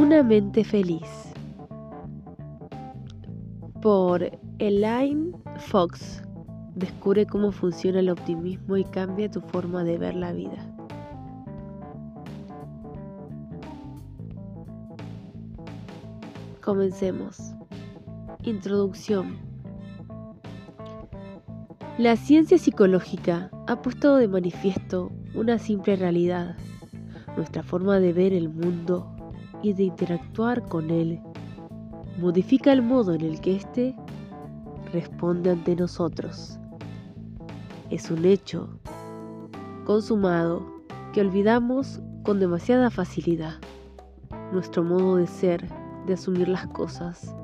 [0.00, 1.32] Una mente feliz
[3.82, 4.30] por
[4.60, 6.22] Elaine Fox.
[6.76, 10.72] Descubre cómo funciona el optimismo y cambia tu forma de ver la vida.
[16.62, 17.54] Comencemos.
[18.44, 19.36] Introducción.
[21.98, 26.56] La ciencia psicológica ha puesto de manifiesto una simple realidad.
[27.36, 29.17] Nuestra forma de ver el mundo
[29.62, 31.20] y de interactuar con él
[32.18, 33.96] modifica el modo en el que éste
[34.92, 36.58] responde ante nosotros.
[37.90, 38.68] Es un hecho
[39.84, 40.66] consumado
[41.12, 43.54] que olvidamos con demasiada facilidad.
[44.52, 45.66] Nuestro modo de ser,
[46.06, 47.34] de asumir las cosas,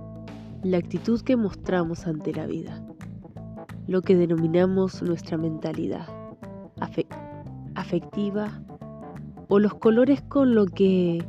[0.62, 2.84] la actitud que mostramos ante la vida,
[3.86, 6.06] lo que denominamos nuestra mentalidad
[7.74, 8.62] afectiva
[9.48, 11.24] o los colores con lo que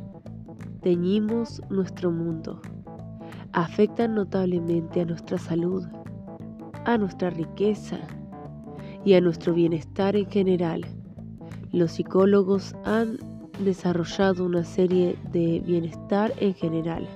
[0.86, 2.62] teñimos nuestro mundo
[3.52, 5.84] afectan notablemente a nuestra salud,
[6.84, 7.98] a nuestra riqueza
[9.04, 10.86] y a nuestro bienestar en general.
[11.72, 13.18] Los psicólogos han
[13.64, 17.08] desarrollado una serie de bienestar en general.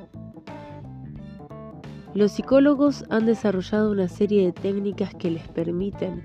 [2.13, 6.25] Los psicólogos han desarrollado una serie de técnicas que les permiten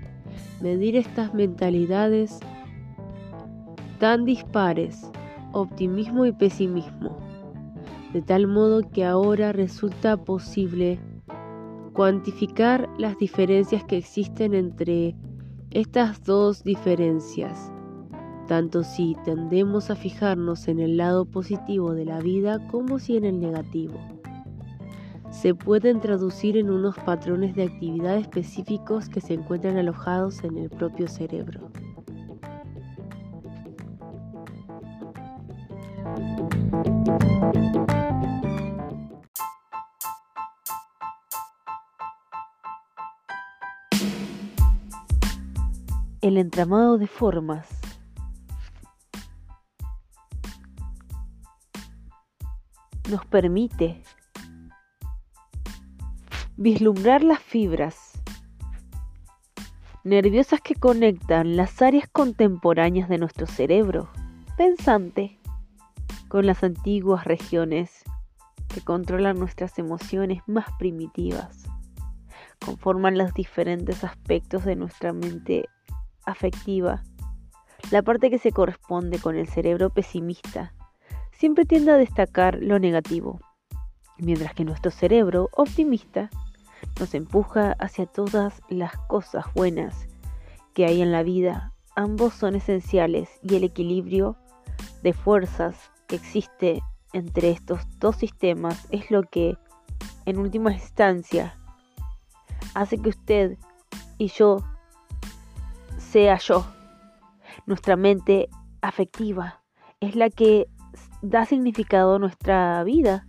[0.60, 2.40] medir estas mentalidades
[4.00, 5.08] tan dispares,
[5.52, 7.25] optimismo y pesimismo
[8.12, 10.98] de tal modo que ahora resulta posible
[11.92, 15.16] cuantificar las diferencias que existen entre
[15.70, 17.72] estas dos diferencias,
[18.46, 23.24] tanto si tendemos a fijarnos en el lado positivo de la vida como si en
[23.24, 23.98] el negativo.
[25.30, 30.70] Se pueden traducir en unos patrones de actividad específicos que se encuentran alojados en el
[30.70, 31.70] propio cerebro.
[46.26, 47.68] El entramado de formas.
[53.08, 54.02] Nos permite
[56.56, 58.12] vislumbrar las fibras
[60.02, 64.08] nerviosas que conectan las áreas contemporáneas de nuestro cerebro
[64.56, 65.38] pensante
[66.28, 68.02] con las antiguas regiones
[68.68, 71.68] que controlan nuestras emociones más primitivas,
[72.64, 75.68] conforman los diferentes aspectos de nuestra mente
[76.26, 77.02] afectiva,
[77.90, 80.74] la parte que se corresponde con el cerebro pesimista,
[81.32, 83.40] siempre tiende a destacar lo negativo,
[84.18, 86.30] mientras que nuestro cerebro optimista
[86.98, 90.08] nos empuja hacia todas las cosas buenas
[90.74, 91.72] que hay en la vida.
[91.94, 94.36] Ambos son esenciales y el equilibrio
[95.02, 95.76] de fuerzas
[96.06, 96.82] que existe
[97.12, 99.56] entre estos dos sistemas es lo que,
[100.26, 101.56] en última instancia,
[102.74, 103.58] hace que usted
[104.18, 104.58] y yo
[106.16, 106.64] sea yo.
[107.66, 108.48] Nuestra mente
[108.80, 109.62] afectiva
[110.00, 110.66] es la que
[111.20, 113.26] da significado a nuestra vida,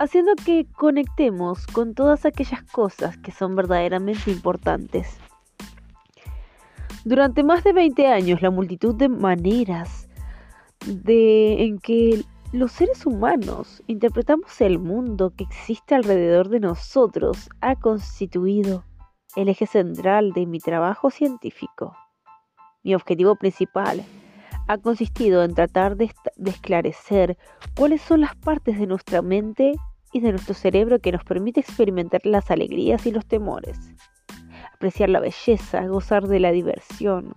[0.00, 5.16] haciendo que conectemos con todas aquellas cosas que son verdaderamente importantes.
[7.04, 10.08] Durante más de 20 años, la multitud de maneras
[10.86, 17.76] de, en que los seres humanos interpretamos el mundo que existe alrededor de nosotros ha
[17.76, 18.82] constituido
[19.36, 21.94] el eje central de mi trabajo científico.
[22.82, 24.04] Mi objetivo principal
[24.68, 26.12] ha consistido en tratar de,
[26.44, 27.36] esclarecer
[27.76, 29.74] cuáles son las partes de nuestra mente
[30.12, 33.78] y de nuestro cerebro que nos permite experimentar las alegrías y los temores,
[34.74, 37.34] apreciar la belleza, gozar de la diversión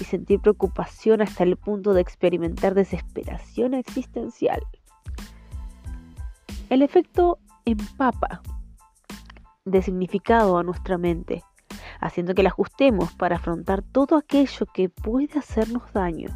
[0.00, 4.60] y sentir preocupación hasta el punto de experimentar desesperación existencial.
[6.68, 8.42] El efecto empapa
[9.64, 11.42] de significado a nuestra mente,
[12.00, 16.28] haciendo que la ajustemos para afrontar todo aquello que puede hacernos daño,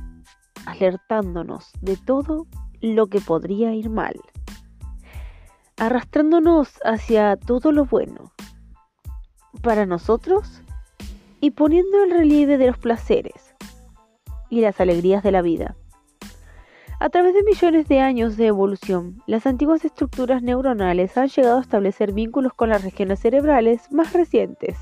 [0.67, 2.47] alertándonos de todo
[2.81, 4.21] lo que podría ir mal,
[5.77, 8.33] arrastrándonos hacia todo lo bueno
[9.63, 10.63] para nosotros
[11.41, 13.55] y poniendo el relieve de los placeres
[14.51, 15.77] y las alegrías de la vida.
[17.01, 21.61] A través de millones de años de evolución, las antiguas estructuras neuronales han llegado a
[21.61, 24.77] establecer vínculos con las regiones cerebrales más recientes,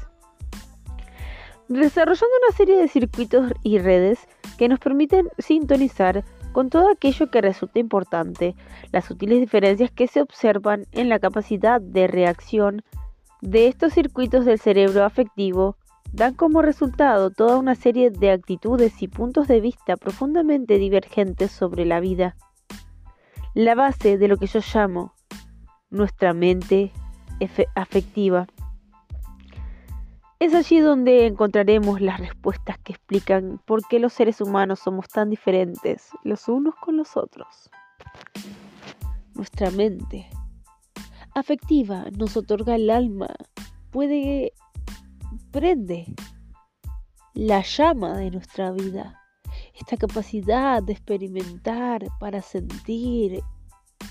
[1.68, 4.26] desarrollando una serie de circuitos y redes
[4.58, 8.54] que nos permiten sintonizar con todo aquello que resulta importante,
[8.92, 12.82] las sutiles diferencias que se observan en la capacidad de reacción
[13.42, 15.76] de estos circuitos del cerebro afectivo
[16.12, 21.84] dan como resultado toda una serie de actitudes y puntos de vista profundamente divergentes sobre
[21.84, 22.36] la vida,
[23.54, 25.12] la base de lo que yo llamo
[25.90, 26.92] nuestra mente
[27.74, 28.46] afectiva.
[30.38, 35.30] Es allí donde encontraremos las respuestas que explican por qué los seres humanos somos tan
[35.30, 37.70] diferentes los unos con los otros.
[39.34, 40.28] Nuestra mente
[41.34, 43.28] afectiva nos otorga el alma,
[43.90, 44.52] puede
[45.52, 46.14] prende
[47.32, 49.18] la llama de nuestra vida,
[49.74, 53.42] esta capacidad de experimentar para sentir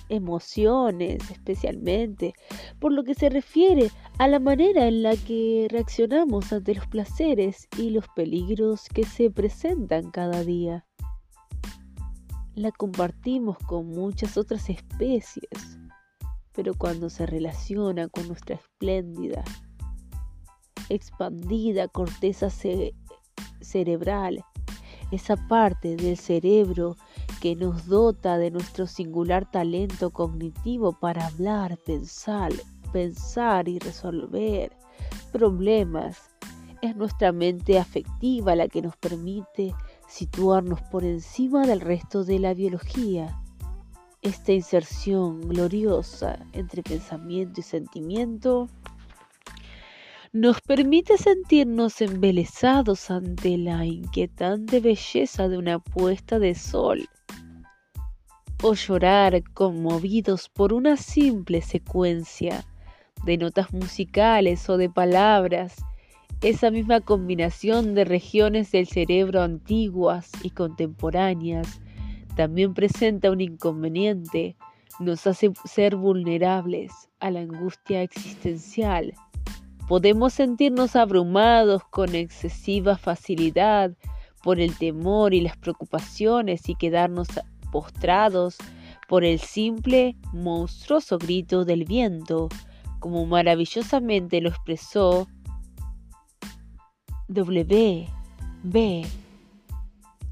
[0.09, 2.33] emociones especialmente,
[2.79, 7.67] por lo que se refiere a la manera en la que reaccionamos ante los placeres
[7.77, 10.85] y los peligros que se presentan cada día.
[12.53, 15.79] La compartimos con muchas otras especies,
[16.53, 19.43] pero cuando se relaciona con nuestra espléndida,
[20.89, 22.49] expandida corteza
[23.59, 24.43] cerebral,
[25.11, 26.95] esa parte del cerebro
[27.45, 32.51] que nos dota de nuestro singular talento cognitivo para hablar, pensar,
[32.91, 34.75] pensar y resolver
[35.31, 36.17] problemas.
[36.81, 39.75] Es nuestra mente afectiva la que nos permite
[40.07, 43.39] situarnos por encima del resto de la biología.
[44.23, 48.69] Esta inserción gloriosa entre pensamiento y sentimiento
[50.35, 57.07] nos permite sentirnos embelesados ante la inquietante belleza de una puesta de sol.
[58.61, 62.65] O llorar conmovidos por una simple secuencia
[63.23, 65.77] de notas musicales o de palabras,
[66.41, 71.79] esa misma combinación de regiones del cerebro antiguas y contemporáneas
[72.35, 74.57] también presenta un inconveniente,
[74.99, 76.91] nos hace ser vulnerables
[77.21, 79.13] a la angustia existencial
[79.87, 83.91] Podemos sentirnos abrumados con excesiva facilidad
[84.41, 87.27] por el temor y las preocupaciones y quedarnos
[87.71, 88.57] postrados
[89.07, 92.49] por el simple, monstruoso grito del viento,
[92.99, 95.27] como maravillosamente lo expresó
[97.27, 98.07] W.
[98.63, 99.05] B.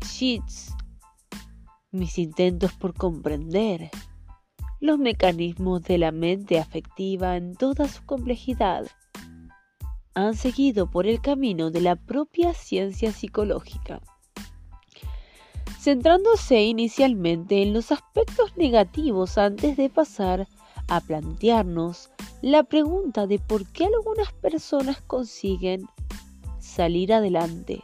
[0.04, 0.74] Sheets.
[1.92, 3.92] Mis intentos por comprender
[4.80, 8.88] los mecanismos de la mente afectiva en toda su complejidad
[10.16, 14.02] han seguido por el camino de la propia ciencia psicológica,
[15.80, 20.48] centrándose inicialmente en los aspectos negativos antes de pasar
[20.88, 22.12] a plantearnos
[22.42, 25.88] la pregunta de por qué algunas personas consiguen
[26.60, 27.84] salir adelante,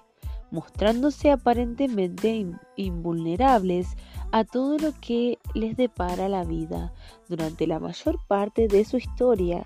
[0.51, 2.45] mostrándose aparentemente
[2.75, 3.87] invulnerables
[4.31, 6.93] a todo lo que les depara la vida
[7.27, 9.65] durante la mayor parte de su historia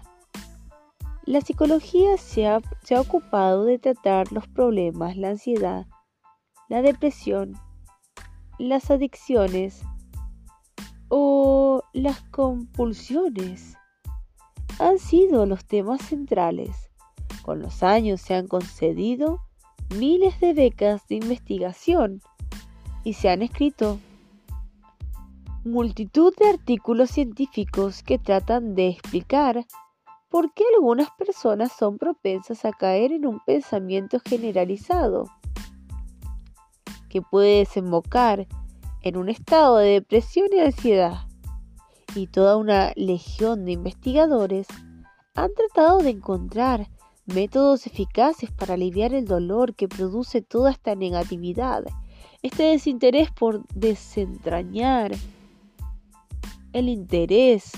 [1.26, 2.62] la psicología se ha,
[3.00, 5.88] ocupado de tratar los problemas, la ansiedad,
[6.68, 7.54] la depresión,
[8.60, 9.84] las adicciones
[11.08, 13.78] o las compulsiones.
[14.80, 16.90] Han sido los temas centrales.
[17.44, 19.40] Con los años se han concedido
[19.98, 22.22] miles de becas de investigación
[23.04, 24.00] y se han escrito
[25.64, 29.66] multitud de artículos científicos que tratan de explicar
[30.34, 35.26] ¿Por qué algunas personas son propensas a caer en un pensamiento generalizado
[37.08, 38.48] que puede desembocar
[39.04, 41.28] en un estado de depresión y ansiedad.
[42.16, 44.66] Y toda una legión de investigadores
[45.36, 46.90] han tratado de encontrar
[47.28, 51.84] métodos eficaces para aliviar el dolor que produce toda esta negatividad,
[52.42, 55.12] este desinterés por desentrañar
[56.74, 57.72] el interés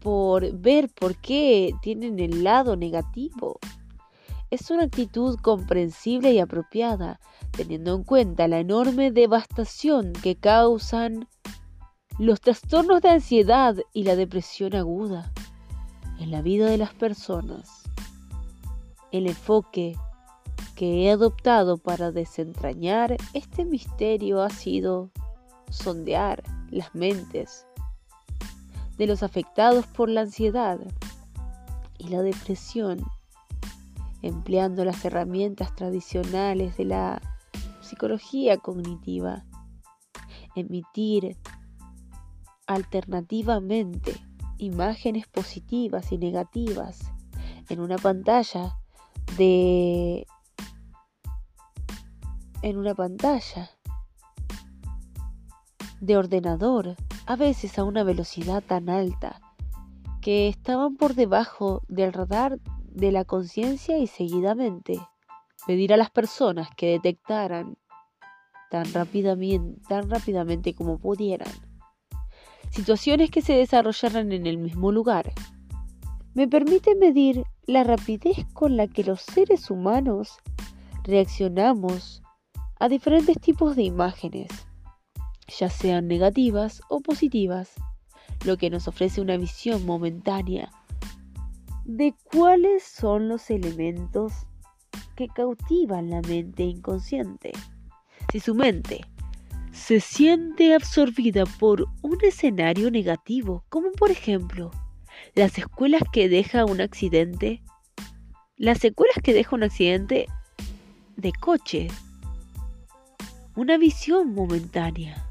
[0.00, 3.58] por ver por qué tienen el lado negativo.
[4.50, 7.20] Es una actitud comprensible y apropiada,
[7.52, 11.28] teniendo en cuenta la enorme devastación que causan
[12.18, 15.32] los trastornos de ansiedad y la depresión aguda
[16.18, 17.84] en la vida de las personas.
[19.12, 19.96] El enfoque
[20.74, 25.10] que he adoptado para desentrañar este misterio ha sido
[25.70, 27.66] sondear las mentes
[29.00, 30.78] de los afectados por la ansiedad
[31.96, 33.02] y la depresión,
[34.20, 37.22] empleando las herramientas tradicionales de la
[37.80, 39.46] psicología cognitiva,
[40.54, 41.38] emitir
[42.66, 44.20] alternativamente
[44.58, 47.00] imágenes positivas y negativas
[47.70, 48.76] en una pantalla
[49.38, 50.26] de
[52.60, 53.70] en una pantalla
[56.02, 56.96] de ordenador
[57.30, 59.40] a veces a una velocidad tan alta
[60.20, 64.98] que estaban por debajo del radar de la conciencia y seguidamente
[65.64, 67.78] pedir a las personas que detectaran
[68.68, 71.52] tan rápidamente, tan rápidamente como pudieran
[72.70, 75.32] situaciones que se desarrollaran en el mismo lugar.
[76.34, 80.36] Me permite medir la rapidez con la que los seres humanos
[81.04, 82.24] reaccionamos
[82.80, 84.48] a diferentes tipos de imágenes,
[85.58, 87.74] ya sean negativas o positivas,
[88.44, 90.70] lo que nos ofrece una visión momentánea
[91.84, 94.32] de cuáles son los elementos
[95.16, 97.52] que cautivan la mente inconsciente.
[98.32, 99.00] Si su mente
[99.72, 104.70] se siente absorbida por un escenario negativo, como por ejemplo
[105.34, 107.62] las escuelas que deja un accidente,
[108.56, 110.26] las secuelas que deja un accidente
[111.16, 111.88] de coche,
[113.56, 115.29] una visión momentánea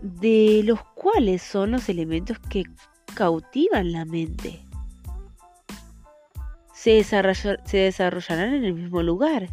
[0.00, 2.64] de los cuales son los elementos que
[3.14, 4.60] cautivan la mente.
[6.74, 7.04] Se,
[7.72, 9.48] desarrollarán en el mismo lugar.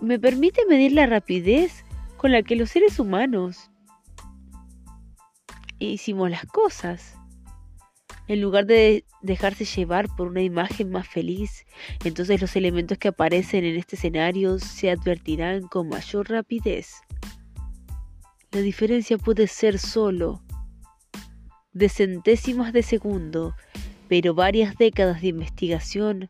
[0.00, 1.84] Me permite medir la rapidez
[2.16, 3.70] con la que los seres humanos
[5.78, 7.16] hicimos las cosas.
[8.28, 11.66] En lugar de dejarse llevar por una imagen más feliz,
[12.04, 17.02] entonces los elementos que aparecen en este escenario se advertirán con mayor rapidez.
[18.52, 20.42] La diferencia puede ser solo
[21.72, 23.56] de centésimas de segundo,
[24.08, 26.28] pero varias décadas de investigación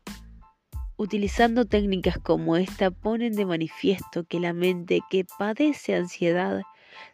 [0.95, 6.61] utilizando técnicas como esta ponen de manifiesto que la mente que padece ansiedad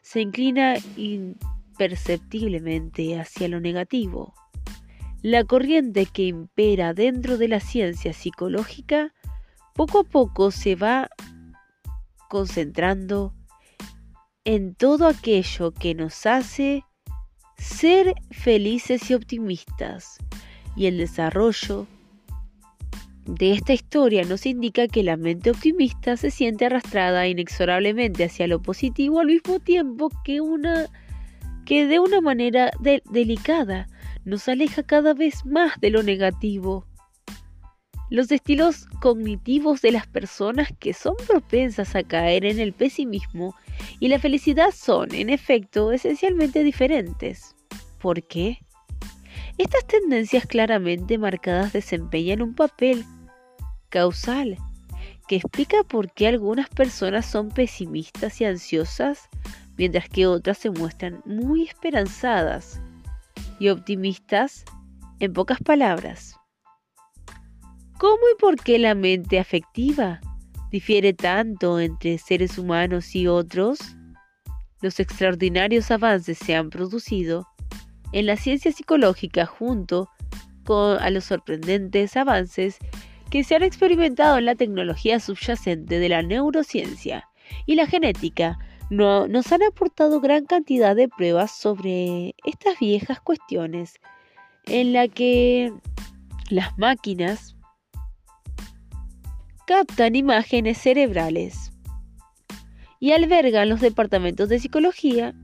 [0.04, 4.36] se inclina imperceptiblemente hacia lo negativo.
[5.24, 9.16] La corriente que impera dentro de la ciencia psicológica
[9.74, 11.10] poco a poco se va
[12.30, 13.34] concentrando
[14.50, 16.84] en todo aquello que nos hace
[17.60, 20.18] ser felices y optimistas.
[20.76, 21.86] Y el desarrollo
[23.28, 28.60] de esta historia nos indica que la mente optimista se siente arrastrada inexorablemente hacia lo
[28.60, 30.88] positivo al mismo tiempo que una
[31.64, 32.72] que de una manera
[33.12, 33.88] delicada
[34.26, 36.88] nos aleja cada vez más de lo negativo.
[38.10, 43.54] Los estilos cognitivos de las personas que son propensas a caer en el pesimismo
[44.00, 47.56] y la felicidad son, en efecto, esencialmente diferentes.
[48.00, 48.60] ¿Por qué?
[49.58, 53.06] Estas tendencias claramente marcadas desempeñan un papel
[53.90, 54.58] causal
[55.28, 59.30] que explica por qué algunas personas son pesimistas y ansiosas,
[59.78, 62.82] mientras que otras se muestran muy esperanzadas
[63.60, 64.66] y optimistas,
[65.20, 66.36] en pocas palabras.
[68.00, 70.22] ¿Cómo y por qué la mente afectiva
[70.72, 73.80] difiere tanto entre seres humanos y otros?
[74.82, 77.48] Los extraordinarios avances se han producido
[78.12, 80.10] en la ciencia psicológica junto
[80.64, 82.78] con a los sorprendentes avances
[83.30, 87.28] que se han experimentado en la tecnología subyacente de la neurociencia
[87.66, 88.58] y la genética
[88.90, 94.00] nos han aportado gran cantidad de pruebas sobre estas viejas cuestiones
[94.66, 95.72] en la que
[96.50, 97.56] las máquinas
[99.70, 101.72] captan imágenes cerebrales
[103.00, 105.36] y albergan los departamentos de psicología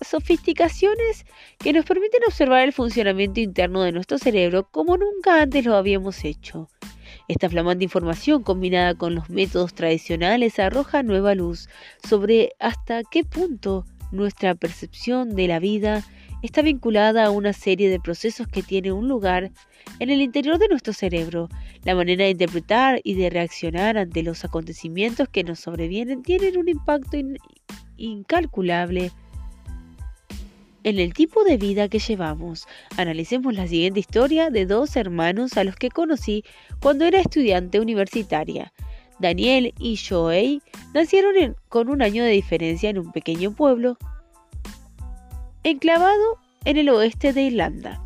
[0.00, 1.26] sofisticaciones
[1.58, 6.24] que nos permiten observar el funcionamiento interno de nuestro cerebro como nunca antes lo habíamos
[6.24, 6.68] hecho.
[7.26, 11.68] Esta flamante información combinada con los métodos tradicionales arroja nueva luz
[12.08, 16.04] sobre hasta qué punto nuestra percepción de la vida
[16.42, 19.50] está vinculada a una serie de procesos que tienen un lugar
[19.98, 21.48] en el interior de nuestro cerebro.
[21.84, 26.68] La manera de interpretar y de reaccionar ante los acontecimientos que nos sobrevienen tienen un
[26.68, 27.16] impacto
[27.96, 29.10] incalculable
[30.84, 32.66] en el tipo de vida que llevamos.
[32.96, 36.44] Analicemos la siguiente historia de dos hermanos a los que conocí
[36.80, 38.72] cuando era estudiante universitaria.
[39.18, 40.62] Daniel y Joey
[40.94, 43.98] nacieron con un año de diferencia en un pequeño pueblo
[45.64, 48.00] enclavado en el oeste de Irlanda,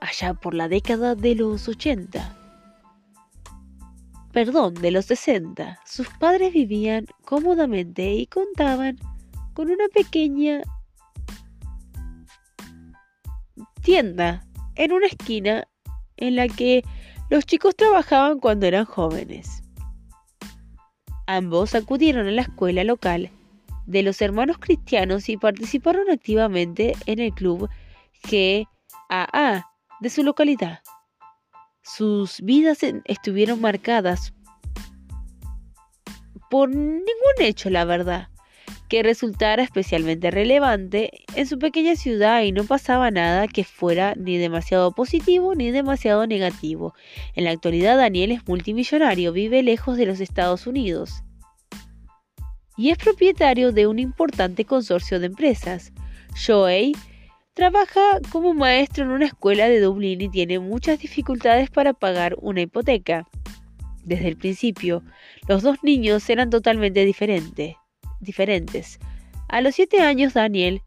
[0.00, 2.36] allá por la década de los 80.
[4.32, 5.80] Perdón, de los 60.
[5.86, 8.98] Sus padres vivían cómodamente y contaban
[9.54, 10.62] con una pequeña
[13.82, 14.44] tienda
[14.74, 15.66] en una esquina
[16.16, 16.84] en la que
[17.30, 19.62] los chicos trabajaban cuando eran jóvenes.
[21.26, 23.30] Ambos acudieron a la escuela local
[23.86, 27.68] de los hermanos cristianos y participaron activamente en el club
[28.30, 30.80] GAA de su localidad.
[31.82, 34.34] Sus vidas estuvieron marcadas
[36.50, 37.02] por ningún
[37.40, 38.28] hecho, la verdad
[38.88, 44.38] que resultara especialmente relevante en su pequeña ciudad y no pasaba nada que fuera ni
[44.38, 46.94] demasiado positivo ni demasiado negativo.
[47.34, 51.22] En la actualidad Daniel es multimillonario, vive lejos de los Estados Unidos.
[52.76, 55.92] Y es propietario de un importante consorcio de empresas.
[56.34, 56.94] Shoei
[57.54, 62.60] trabaja como maestro en una escuela de Dublín y tiene muchas dificultades para pagar una
[62.60, 63.26] hipoteca.
[64.04, 65.02] Desde el principio,
[65.48, 68.98] los dos niños eran totalmente diferentes.
[69.48, 70.82] A los siete años, Daniel,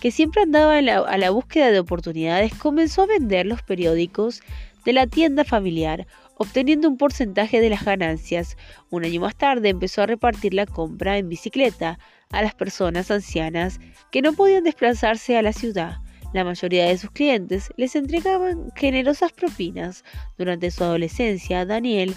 [0.00, 4.42] que siempre andaba a la búsqueda de oportunidades, comenzó a vender los periódicos
[4.84, 6.06] de la tienda familiar,
[6.38, 8.56] obteniendo un porcentaje de las ganancias.
[8.90, 11.98] Un año más tarde empezó a repartir la compra en bicicleta
[12.30, 13.80] a las personas ancianas
[14.10, 15.98] que no podían desplazarse a la ciudad.
[16.32, 20.04] La mayoría de sus clientes les entregaban generosas propinas.
[20.36, 22.14] Durante su adolescencia, Daniel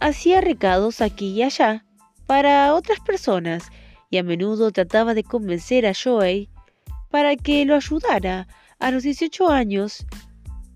[0.00, 1.84] hacía recados aquí y allá
[2.26, 3.70] para otras personas
[4.10, 6.48] y a menudo trataba de convencer a Joey
[7.10, 8.46] para que lo ayudara.
[8.80, 10.06] A los 18 años,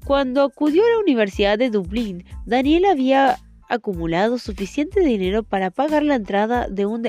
[0.05, 6.17] cuando acudió a la Universidad de Dublín, Daniel había acumulado suficiente dinero para pagar la
[6.17, 7.09] entrada de un,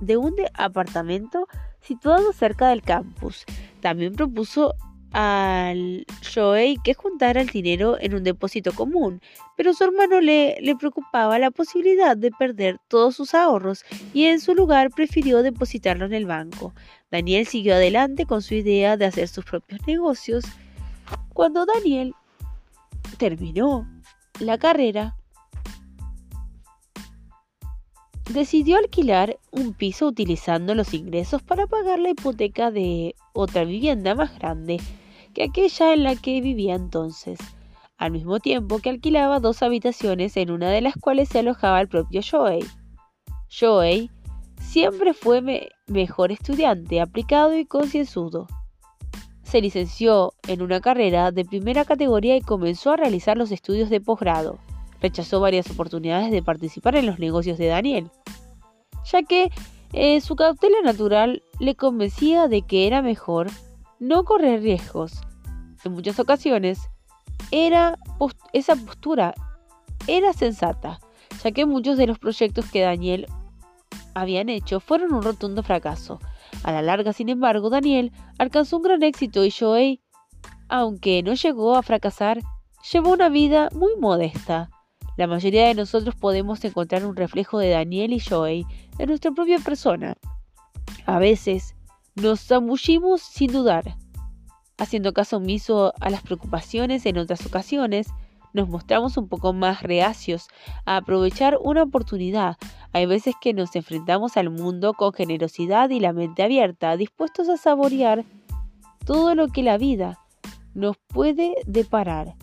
[0.00, 1.46] de un apartamento
[1.80, 3.44] situado cerca del campus.
[3.80, 4.74] También propuso
[5.12, 9.20] al Shoei que juntara el dinero en un depósito común,
[9.56, 14.40] pero su hermano le, le, preocupaba la posibilidad de perder todos sus ahorros y en
[14.40, 16.74] su lugar prefirió depositarlo en el banco.
[17.10, 20.44] Daniel siguió adelante con su idea de hacer sus propios negocios.
[21.34, 22.14] Cuando Daniel
[23.18, 23.86] terminó
[24.38, 25.16] la carrera,
[28.30, 34.38] decidió alquilar un piso utilizando los ingresos para pagar la hipoteca de otra vivienda más
[34.38, 34.78] grande
[35.34, 37.38] que aquella en la que vivía entonces,
[37.98, 41.88] al mismo tiempo que alquilaba dos habitaciones en una de las cuales se alojaba el
[41.88, 42.64] propio Shoei.
[43.48, 44.10] Shoei
[44.60, 48.46] siempre fue mejor estudiante, aplicado y concienzudo
[49.50, 54.00] se licenció en una carrera de primera categoría y comenzó a realizar los estudios de
[54.00, 54.58] posgrado.
[55.00, 58.10] Rechazó varias oportunidades de participar en los negocios de Daniel,
[59.10, 59.50] ya que
[59.92, 63.48] eh, su cautela natural le convencía de que era mejor
[63.98, 65.20] no correr riesgos.
[65.84, 66.88] En muchas ocasiones,
[67.50, 67.98] era
[68.52, 69.34] esa postura
[70.06, 71.00] era sensata,
[71.42, 73.26] ya que muchos de los proyectos que Daniel
[74.14, 76.20] habían hecho fueron un rotundo fracaso.
[76.62, 80.02] A la larga, sin embargo, Daniel alcanzó un gran éxito y Shoei,
[80.68, 82.40] aunque no llegó a fracasar,
[82.92, 84.70] llevó una vida muy modesta.
[85.16, 88.66] La mayoría de nosotros podemos encontrar un reflejo de Daniel y Shoei
[88.98, 90.16] en nuestra propia persona.
[91.06, 91.74] A veces
[92.14, 93.96] nos zambullimos sin dudar,
[94.80, 98.08] haciendo caso omiso a las preocupaciones en otras ocasiones,
[98.52, 100.48] nos mostramos un poco más reacios
[100.86, 102.56] a aprovechar una oportunidad.
[102.92, 107.56] Hay veces que nos enfrentamos al mundo con generosidad y la mente abierta, dispuestos a
[107.56, 108.24] saborear
[109.04, 110.18] todo lo que la vida
[110.74, 112.34] nos puede deparar.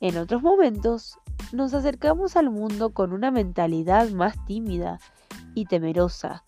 [0.00, 1.18] En otros momentos,
[1.52, 4.98] nos acercamos al mundo con una mentalidad más tímida
[5.54, 6.44] y temerosa,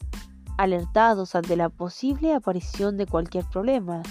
[0.59, 4.03] alertados ante la posible aparición de cualquier problema.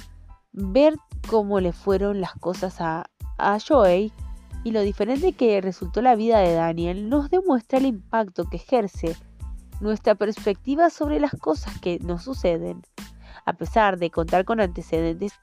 [0.53, 0.95] Ver
[1.29, 3.05] cómo le fueron las cosas a,
[3.37, 4.13] a Joey
[4.65, 9.15] y lo diferente que resultó la vida de Daniel nos demuestra el impacto que ejerce
[9.79, 12.81] nuestra perspectiva sobre las cosas que nos suceden.
[13.45, 15.33] A pesar de contar con antecedentes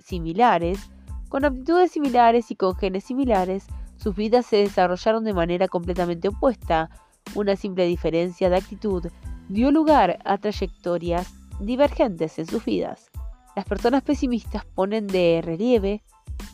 [0.00, 0.90] similares,
[1.28, 6.90] con aptitudes similares y con genes similares, sus vidas se desarrollaron de manera completamente opuesta.
[7.36, 9.06] Una simple diferencia de actitud
[9.48, 13.12] dio lugar a trayectorias divergentes en sus vidas.
[13.54, 16.02] Las personas pesimistas ponen de relieve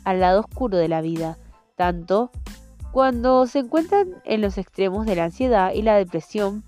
[0.05, 1.39] al lado oscuro de la vida,
[1.77, 2.31] tanto
[2.91, 6.65] cuando se encuentran en los extremos de la ansiedad y la depresión,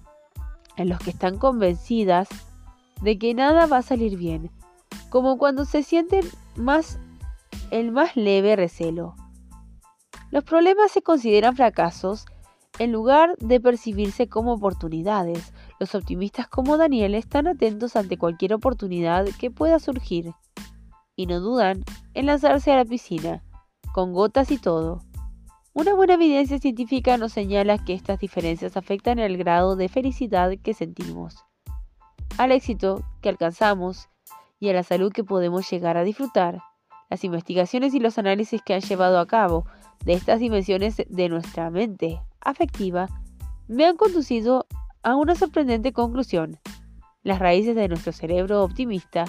[0.77, 2.29] en los que están convencidas
[3.01, 4.51] de que nada va a salir bien,
[5.09, 6.25] como cuando se sienten
[6.57, 6.99] más
[7.71, 9.15] el más leve recelo.
[10.31, 12.27] Los problemas se consideran fracasos
[12.79, 15.53] en lugar de percibirse como oportunidades.
[15.81, 20.35] Los optimistas como Daniel están atentos ante cualquier oportunidad que pueda surgir
[21.17, 23.43] y no dudan en lanzarse a la piscina
[23.99, 25.03] con gotas y todo.
[25.73, 30.73] Una buena evidencia científica nos señala que estas diferencias afectan el grado de felicidad que
[30.73, 31.45] sentimos,
[32.37, 34.09] al éxito que alcanzamos
[34.61, 36.61] y a la salud que podemos llegar a disfrutar.
[37.11, 39.67] Las investigaciones y los análisis que han llevado a cabo
[40.05, 43.09] de estas dimensiones de nuestra mente afectiva
[43.67, 44.69] me han conducido
[45.03, 46.61] a una sorprendente conclusión.
[47.25, 49.25] Las raíces de nuestro cerebro optimista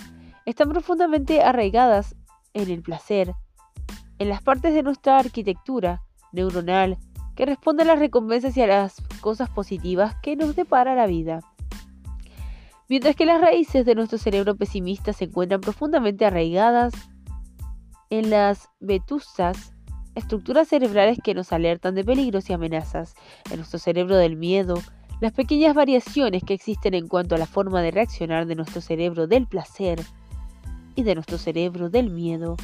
[0.46, 2.16] están profundamente arraigadas
[2.54, 3.34] en el placer,
[4.20, 6.98] en las partes de nuestra arquitectura neuronal
[7.36, 11.40] que responde a las recompensas y a las cosas positivas que nos depara la vida.
[12.90, 16.94] Mientras que las raíces de nuestro cerebro pesimista se encuentran profundamente arraigadas
[18.10, 19.74] en las vetustas
[20.16, 23.14] estructuras cerebrales que nos alertan de peligros y amenazas,
[23.52, 24.76] en nuestro cerebro del miedo,
[25.22, 29.28] Las pequeñas variaciones que existen en cuanto a la forma de reaccionar de nuestro cerebro
[29.28, 30.02] del placer
[30.96, 32.56] y de nuestro cerebro del miedo,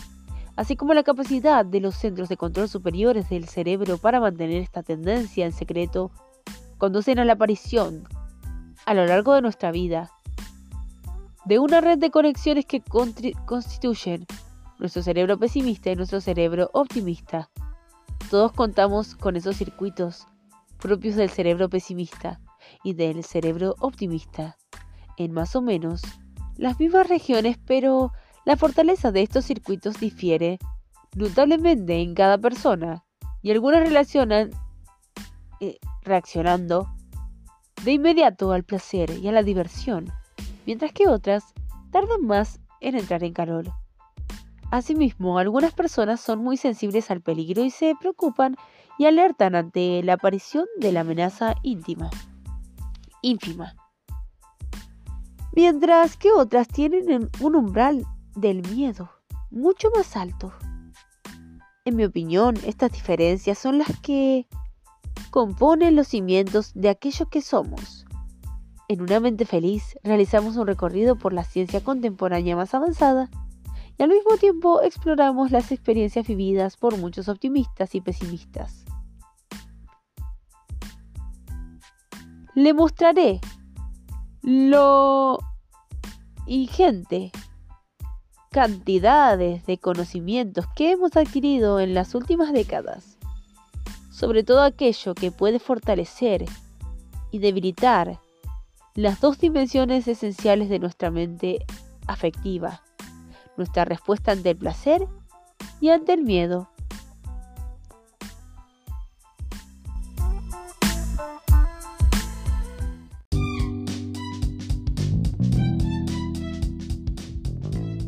[0.55, 4.83] así como la capacidad de los centros de control superiores del cerebro para mantener esta
[4.83, 6.11] tendencia en secreto,
[6.77, 8.07] conducen a la aparición,
[8.85, 10.11] a lo largo de nuestra vida,
[11.45, 12.81] de una red de conexiones que
[13.45, 14.25] constituyen
[14.79, 17.49] nuestro cerebro pesimista y nuestro cerebro optimista.
[18.29, 20.27] Todos contamos con esos circuitos
[20.79, 22.39] propios del cerebro pesimista
[22.83, 24.57] y del cerebro optimista,
[25.17, 26.01] en más o menos
[26.57, 28.11] las mismas regiones, pero
[28.45, 30.60] la fortaleza de estos circuitos difiere
[31.15, 33.03] notablemente en cada persona
[33.41, 34.51] y algunas relacionan
[35.60, 36.88] eh, reaccionando
[37.84, 40.12] de inmediato al placer y a la diversión,
[40.65, 41.43] mientras que otras
[41.91, 43.65] tardan más en entrar en calor.
[44.71, 48.55] Asimismo, algunas personas son muy sensibles al peligro y se preocupan
[48.97, 52.10] y alertan ante la aparición de la amenaza íntima,
[53.21, 53.75] ínfima,
[55.53, 58.05] mientras que otras tienen un umbral
[58.36, 59.10] del miedo
[59.56, 60.54] mucho más alto.
[61.86, 64.48] En mi opinión, estas diferencias son las que
[65.32, 68.06] componen los cimientos de aquello que somos.
[68.88, 73.30] En una mente feliz realizamos un recorrido por la ciencia contemporánea más avanzada
[73.98, 78.86] y al mismo tiempo exploramos las experiencias vividas por muchos optimistas y pesimistas.
[82.54, 83.41] Le mostraré
[84.41, 85.39] lo
[86.45, 87.32] ingente
[88.55, 93.17] cantidades de conocimientos que hemos adquirido en las últimas décadas,
[94.09, 96.45] sobre todo aquello que puede fortalecer
[97.31, 98.21] y debilitar
[98.93, 101.65] las dos dimensiones esenciales de nuestra mente
[102.07, 102.81] afectiva,
[103.57, 105.05] nuestra respuesta ante el placer
[105.81, 106.69] y ante el miedo.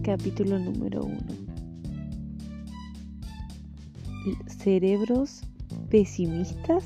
[0.07, 1.17] Capítulo número 1.
[4.47, 5.41] Cerebros
[5.89, 6.85] pesimistas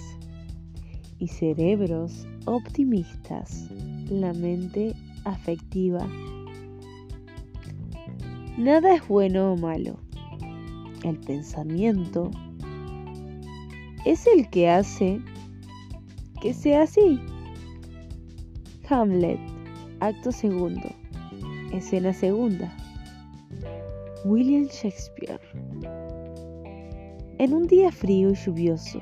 [1.19, 3.69] y cerebros optimistas.
[4.09, 6.09] La mente afectiva
[8.57, 9.99] Nada es bueno o malo.
[11.03, 12.31] El pensamiento
[14.03, 15.21] es el que hace
[16.41, 17.19] que sea así.
[18.89, 19.39] Hamlet,
[19.99, 20.89] acto segundo,
[21.71, 22.75] escena segunda.
[24.23, 25.39] William Shakespeare.
[27.39, 29.01] En un día frío y lluvioso,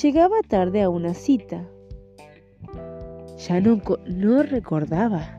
[0.00, 1.68] llegaba tarde a una cita.
[3.46, 5.38] Ya no, no recordaba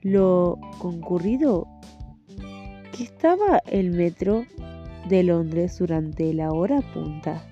[0.00, 1.66] lo concurrido
[2.92, 4.44] que estaba el metro
[5.08, 7.44] de Londres durante la hora punta.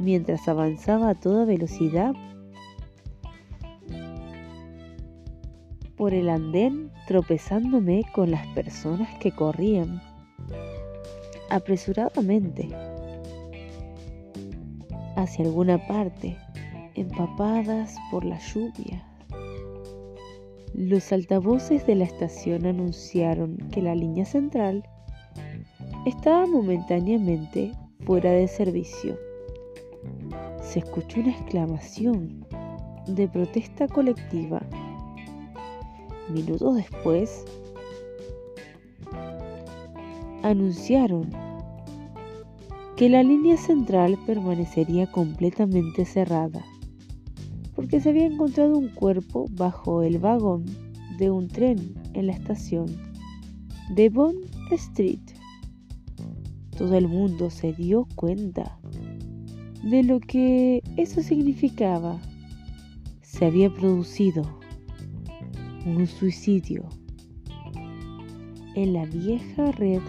[0.00, 2.12] Mientras avanzaba a toda velocidad
[5.96, 10.02] por el andén tropezándome con las personas que corrían
[11.50, 12.68] apresuradamente
[15.16, 16.36] hacia alguna parte,
[16.94, 19.02] empapadas por la lluvia.
[20.74, 24.86] Los altavoces de la estación anunciaron que la línea central
[26.04, 27.72] estaba momentáneamente
[28.04, 29.18] fuera de servicio.
[30.60, 32.46] Se escuchó una exclamación
[33.06, 34.60] de protesta colectiva.
[36.28, 37.44] Minutos después,
[40.42, 41.30] anunciaron
[42.96, 46.64] que la línea central permanecería completamente cerrada
[47.76, 50.64] porque se había encontrado un cuerpo bajo el vagón
[51.18, 52.86] de un tren en la estación
[53.90, 54.38] de Bond
[54.72, 55.20] Street.
[56.76, 58.78] Todo el mundo se dio cuenta
[59.82, 62.18] de lo que eso significaba.
[63.22, 64.42] Se había producido
[65.86, 66.84] un suicidio
[68.74, 70.00] en la vieja red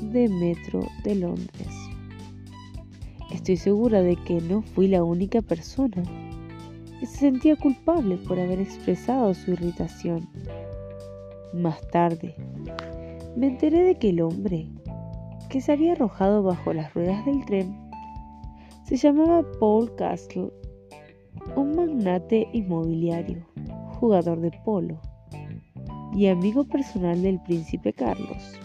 [0.00, 1.68] de metro de Londres.
[3.30, 6.02] Estoy segura de que no fui la única persona
[7.00, 10.26] se sentía culpable por haber expresado su irritación.
[11.52, 12.34] Más tarde,
[13.36, 14.66] me enteré de que el hombre
[15.50, 17.78] que se había arrojado bajo las ruedas del tren
[18.84, 20.50] se llamaba Paul Castle,
[21.54, 23.44] un magnate inmobiliario,
[24.00, 24.98] jugador de polo
[26.16, 28.58] y amigo personal del príncipe Carlos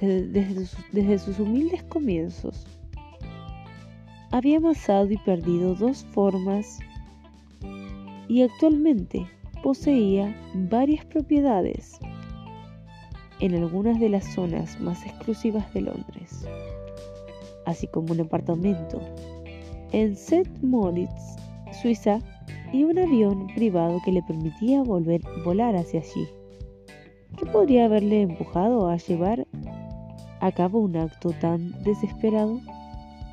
[0.00, 2.66] desde, sus, humildes comienzos.
[4.32, 6.80] Había amasado y perdido dos formas
[8.28, 9.26] y actualmente
[9.62, 11.98] poseía varias propiedades
[13.38, 16.44] en algunas de las zonas más exclusivas de Londres,
[17.66, 19.00] así como un apartamento
[19.92, 20.50] en St.
[20.62, 21.36] Moritz,
[21.80, 22.18] Suiza,
[22.72, 26.39] y un avión privado que le permitía volver, volar hacia allí.
[27.40, 29.46] ¿Qué podría haberle empujado a llevar
[30.40, 32.60] a cabo un acto tan desesperado?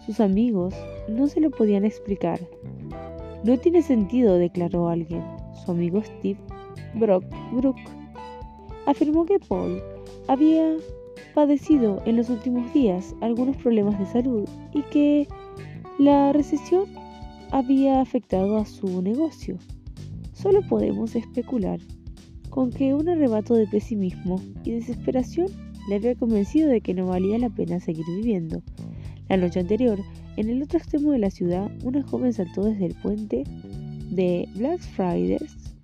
[0.06, 0.74] Sus amigos
[1.10, 2.39] no se lo podían explicar.
[3.43, 5.22] No tiene sentido, declaró alguien.
[5.65, 6.39] Su amigo Steve
[6.93, 7.76] Brock Brook
[8.86, 9.84] afirmó que Paul
[10.30, 10.78] había
[11.34, 15.28] padecido en los últimos días algunos problemas de salud y que
[16.00, 16.86] la recesión
[17.52, 19.58] había afectado a su negocio.
[20.32, 21.82] Solo podemos especular
[22.58, 25.46] con que un arrebato de pesimismo y desesperación
[25.88, 28.63] le había convencido de que no valía la pena seguir viviendo.
[29.30, 30.00] La noche anterior,
[30.38, 33.43] en el otro extremo de la ciudad, una joven saltó desde el puente
[34.10, 35.76] de Blackfriars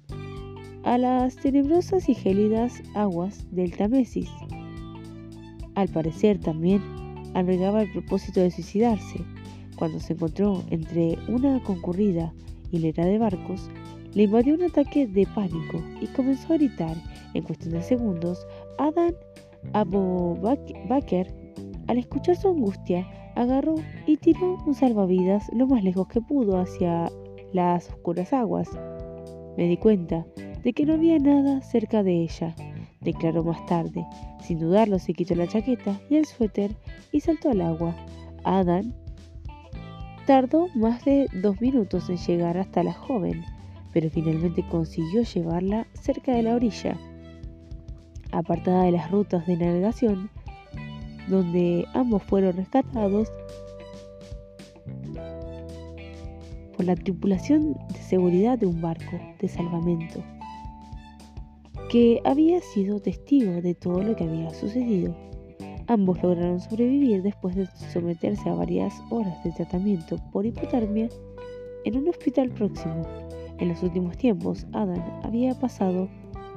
[0.83, 4.31] a las tenebrosas y gélidas aguas del Támesis.
[5.75, 6.81] Al parecer también
[7.35, 9.19] albergaba el propósito de suicidarse.
[9.75, 12.33] Cuando se encontró entre una concurrida
[12.71, 13.69] hilera de barcos,
[14.15, 16.95] le invadió un ataque de pánico y comenzó a gritar.
[17.33, 18.45] En cuestión de segundos,
[18.77, 19.13] Adam
[19.73, 20.37] Abu
[21.87, 27.09] al escuchar su angustia, agarró y tiró un salvavidas lo más lejos que pudo hacia
[27.51, 28.69] las oscuras aguas.
[29.57, 30.25] Me di cuenta
[30.63, 32.55] de que no había nada cerca de ella,
[33.01, 34.05] declaró más tarde.
[34.41, 36.75] Sin dudarlo, se quitó la chaqueta y el suéter
[37.11, 37.95] y saltó al agua.
[38.43, 38.93] Adam
[40.25, 43.43] tardó más de dos minutos en llegar hasta la joven,
[43.93, 46.97] pero finalmente consiguió llevarla cerca de la orilla.
[48.31, 50.29] Apartada de las rutas de navegación,
[51.27, 53.31] donde ambos fueron rescatados
[56.75, 60.23] por la tripulación de seguridad de un barco de salvamento
[61.93, 65.15] que había sido testigo de todo lo que había sucedido.
[65.85, 71.07] Ambos lograron sobrevivir después de someterse a varias horas de tratamiento por hipotermia
[71.85, 73.03] en un hospital próximo.
[73.59, 76.09] En los últimos tiempos, Adam había pasado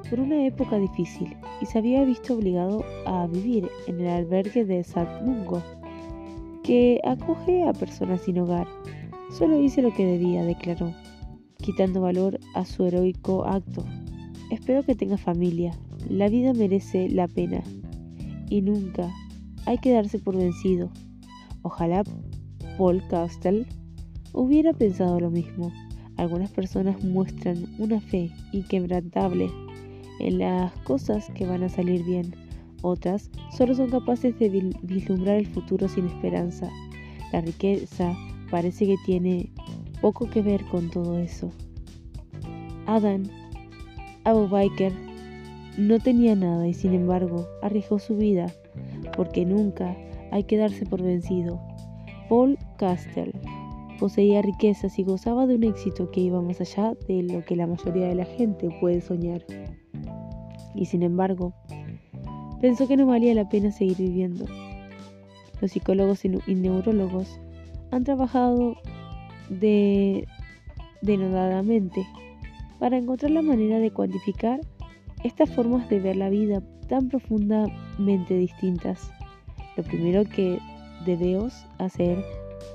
[0.09, 4.85] por una época difícil y se había visto obligado a vivir en el albergue de
[5.24, 5.62] Mungo,
[6.62, 8.66] que acoge a personas sin hogar.
[9.30, 10.92] Solo hice lo que debía, declaró,
[11.59, 13.85] quitando valor a su heroico acto.
[14.50, 15.72] Espero que tenga familia.
[16.09, 17.62] La vida merece la pena.
[18.48, 19.12] Y nunca
[19.66, 20.90] hay que darse por vencido.
[21.62, 22.04] Ojalá
[22.78, 23.66] Paul Castell
[24.32, 25.72] hubiera pensado lo mismo.
[26.16, 29.50] Algunas personas muestran una fe inquebrantable
[30.20, 32.35] en las cosas que van a salir bien.
[32.83, 34.48] Otras solo son capaces de
[34.83, 36.70] vislumbrar el futuro sin esperanza.
[37.33, 38.14] La riqueza
[38.50, 39.50] parece que tiene
[40.00, 41.50] poco que ver con todo eso.
[42.87, 43.24] Adam
[44.24, 44.92] Abu Bakr
[45.76, 48.46] no tenía nada y sin embargo arriesgó su vida,
[49.16, 49.96] porque nunca
[50.31, 51.61] hay que darse por vencido.
[52.29, 53.33] Paul Castell
[53.96, 57.66] poseía riquezas y gozaba de un éxito que iba más allá de lo que la
[57.66, 59.44] mayoría de la gente puede soñar.
[60.74, 61.54] Y sin embargo,
[62.61, 64.44] pensó que no valía la pena seguir viviendo.
[65.61, 67.40] Los psicólogos y neurólogos
[67.90, 68.76] han trabajado
[69.48, 70.26] de
[71.02, 72.06] denodadamente
[72.78, 74.61] para encontrar la manera de cuantificar
[75.24, 79.11] estas formas de ver la vida tan profundamente distintas.
[79.76, 80.59] Lo primero que
[81.04, 82.22] debemos hacer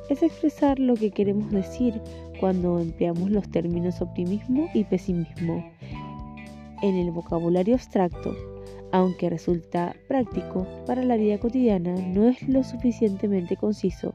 [0.10, 2.02] es expresar lo que queremos decir
[2.40, 5.64] cuando empleamos los términos optimismo y pesimismo.
[6.82, 8.36] En el vocabulario abstracto,
[8.92, 14.14] aunque resulta práctico para la vida cotidiana, no es lo suficientemente conciso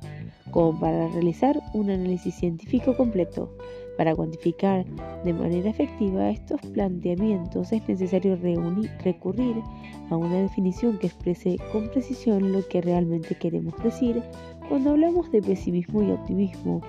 [0.51, 3.51] como para realizar un análisis científico completo.
[3.97, 4.85] Para cuantificar
[5.25, 8.37] de manera efectiva estos planteamientos es necesario
[9.03, 9.57] recurrir
[10.11, 14.23] a una definición que exprese con precisión lo que realmente queremos decir
[14.69, 16.81] cuando hablamos de pesimismo y optimismo.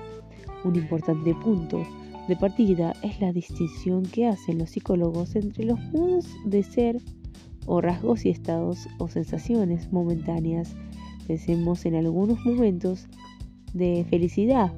[0.63, 1.83] Un importante punto
[2.27, 6.97] de partida es la distinción que hacen los psicólogos entre los modos de ser
[7.65, 10.75] o rasgos y estados o sensaciones momentáneas.
[11.27, 13.07] Pensemos en algunos momentos
[13.73, 14.73] de felicidad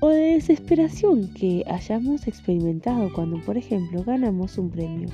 [0.00, 5.08] o de desesperación que hayamos experimentado cuando, por ejemplo, ganamos un premio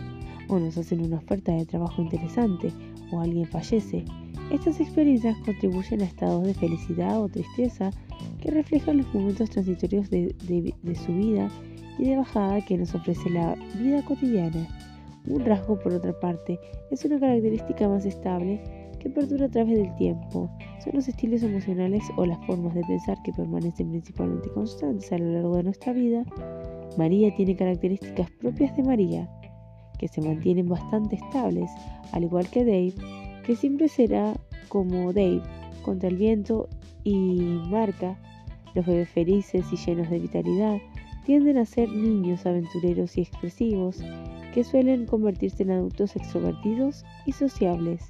[0.49, 2.73] o nos hacen una oferta de trabajo interesante
[3.13, 4.05] o alguien fallece.
[4.51, 7.91] Estas experiencias contribuyen a estados de felicidad o tristeza
[8.41, 10.35] que reflejan los momentos transitorios de,
[10.83, 11.49] de su vida
[11.99, 14.67] y de bajada que nos ofrece la vida cotidiana.
[15.29, 16.59] Un rasgo, por otra parte,
[16.91, 18.61] es una característica más estable
[18.99, 20.51] que perdura a través del tiempo.
[20.83, 25.33] Son los estilos emocionales o las formas de pensar que permanecen principalmente constantes a lo
[25.33, 26.25] largo de nuestra vida.
[26.99, 29.29] María tiene características propias de María,
[29.99, 31.71] que se mantienen bastante estables,
[32.13, 32.95] al igual que Dave,
[33.51, 34.35] que siempre será
[34.69, 35.43] como Dave,
[35.83, 36.69] contra el viento
[37.03, 38.17] y marca,
[38.77, 40.79] los bebés felices y llenos de vitalidad
[41.27, 44.05] tienden a ser niños aventureros y expresivos
[44.55, 48.03] que suelen convertirse en adultos extrovertidos y sociables.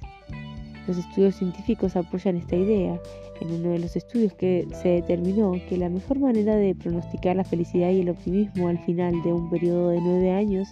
[0.87, 3.01] Los estudios científicos apoyan esta idea.
[3.41, 7.43] En uno de los estudios que se determinó que la mejor manera de pronosticar la
[7.43, 10.67] felicidad y el optimismo al final de un periodo de nueve años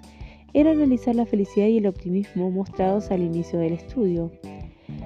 [0.53, 4.31] era analizar la felicidad y el optimismo mostrados al inicio del estudio.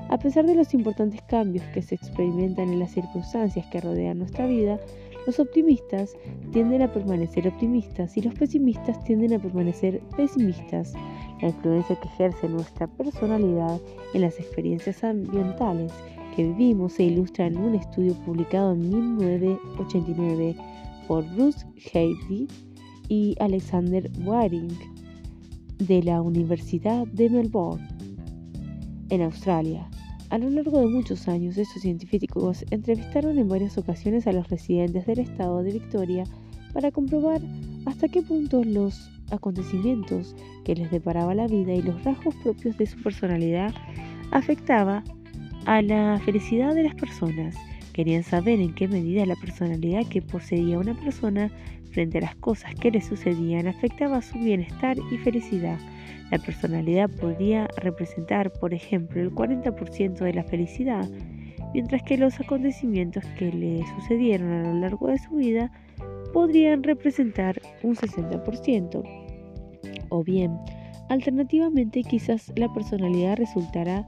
[0.09, 4.47] A pesar de los importantes cambios que se experimentan en las circunstancias que rodean nuestra
[4.47, 4.79] vida,
[5.25, 6.15] los optimistas
[6.51, 10.93] tienden a permanecer optimistas y los pesimistas tienden a permanecer pesimistas.
[11.41, 13.79] La influencia que ejerce nuestra personalidad
[14.13, 15.93] en las experiencias ambientales
[16.35, 20.55] que vivimos se ilustra en un estudio publicado en 1989
[21.07, 22.47] por Bruce Heidi
[23.07, 24.77] y Alexander Waring
[25.79, 27.87] de la Universidad de Melbourne,
[29.09, 29.87] en Australia.
[30.29, 35.05] A lo largo de muchos años, estos científicos entrevistaron en varias ocasiones a los residentes
[35.05, 36.23] del estado de Victoria
[36.73, 37.41] para comprobar
[37.85, 42.85] hasta qué punto los acontecimientos que les deparaba la vida y los rasgos propios de
[42.87, 43.73] su personalidad
[44.31, 45.03] afectaba
[45.65, 47.55] a la felicidad de las personas.
[47.93, 51.51] Querían saber en qué medida la personalidad que poseía una persona
[51.91, 55.77] frente a las cosas que le sucedían afectaba su bienestar y felicidad.
[56.33, 61.07] La personalidad podría representar, por ejemplo, el 40% de la felicidad,
[61.75, 65.71] mientras que los acontecimientos que le sucedieron a lo largo de su vida
[66.33, 69.03] podrían representar un 60%.
[70.09, 70.57] O bien,
[71.07, 74.03] alternativamente quizás la personalidad resultará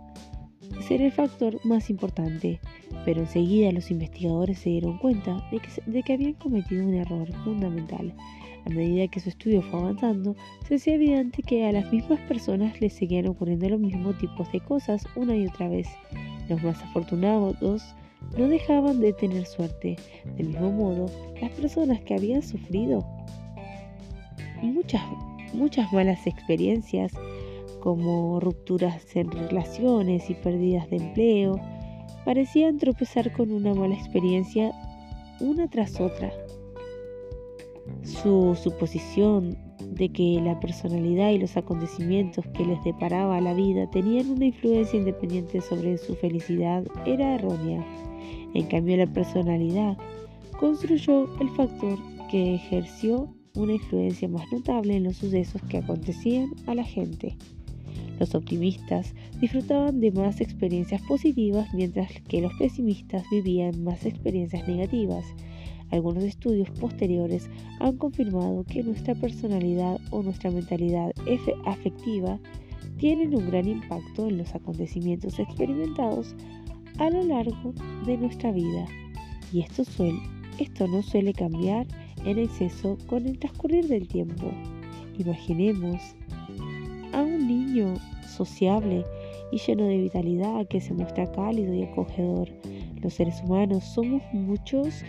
[0.87, 2.59] ser el factor más importante,
[3.05, 5.47] pero enseguida los investigadores se dieron cuenta
[5.85, 8.15] de que, habían cometido un error fundamental.
[8.65, 10.35] A medida que su estudio fue avanzando,
[10.67, 14.59] se hacía evidente que a las mismas personas les seguían ocurriendo los mismos tipos de
[14.59, 15.87] cosas una y otra vez.
[16.49, 17.83] Los más afortunados
[18.37, 19.97] no dejaban de tener suerte.
[20.37, 21.05] Del mismo modo,
[21.39, 23.05] las personas que habían sufrido
[24.63, 25.03] muchas,
[25.53, 27.13] muchas malas experiencias,
[27.81, 31.61] como rupturas en relaciones y pérdidas de empleo,
[32.25, 34.71] parecían tropezar con una mala experiencia
[35.39, 36.31] una tras otra.
[38.03, 39.57] Su suposición
[39.91, 44.99] de que la personalidad y los acontecimientos que les deparaba la vida tenían una influencia
[44.99, 47.85] independiente sobre su felicidad era errónea.
[48.53, 49.97] En cambio, la personalidad
[50.59, 51.97] construyó el factor
[52.29, 57.37] que ejerció una influencia más notable en los sucesos que acontecían a la gente.
[58.19, 65.25] Los optimistas disfrutaban de más experiencias positivas mientras que los pesimistas vivían más experiencias negativas.
[65.91, 71.11] Algunos estudios posteriores han confirmado que nuestra personalidad o nuestra mentalidad
[71.65, 72.39] afectiva
[72.97, 76.35] tienen un gran impacto en los acontecimientos experimentados
[76.97, 77.73] a lo largo
[78.05, 78.85] de nuestra vida.
[79.51, 79.83] Y esto,
[80.59, 81.87] esto no suele cambiar
[82.25, 84.51] en exceso con el transcurrir del tiempo.
[85.17, 86.01] Imaginemos
[87.13, 87.93] a un niño
[88.27, 89.05] sociable
[89.51, 92.49] y lleno de vitalidad que se muestra cálido y acogedor.
[93.01, 95.03] Los seres humanos somos muchos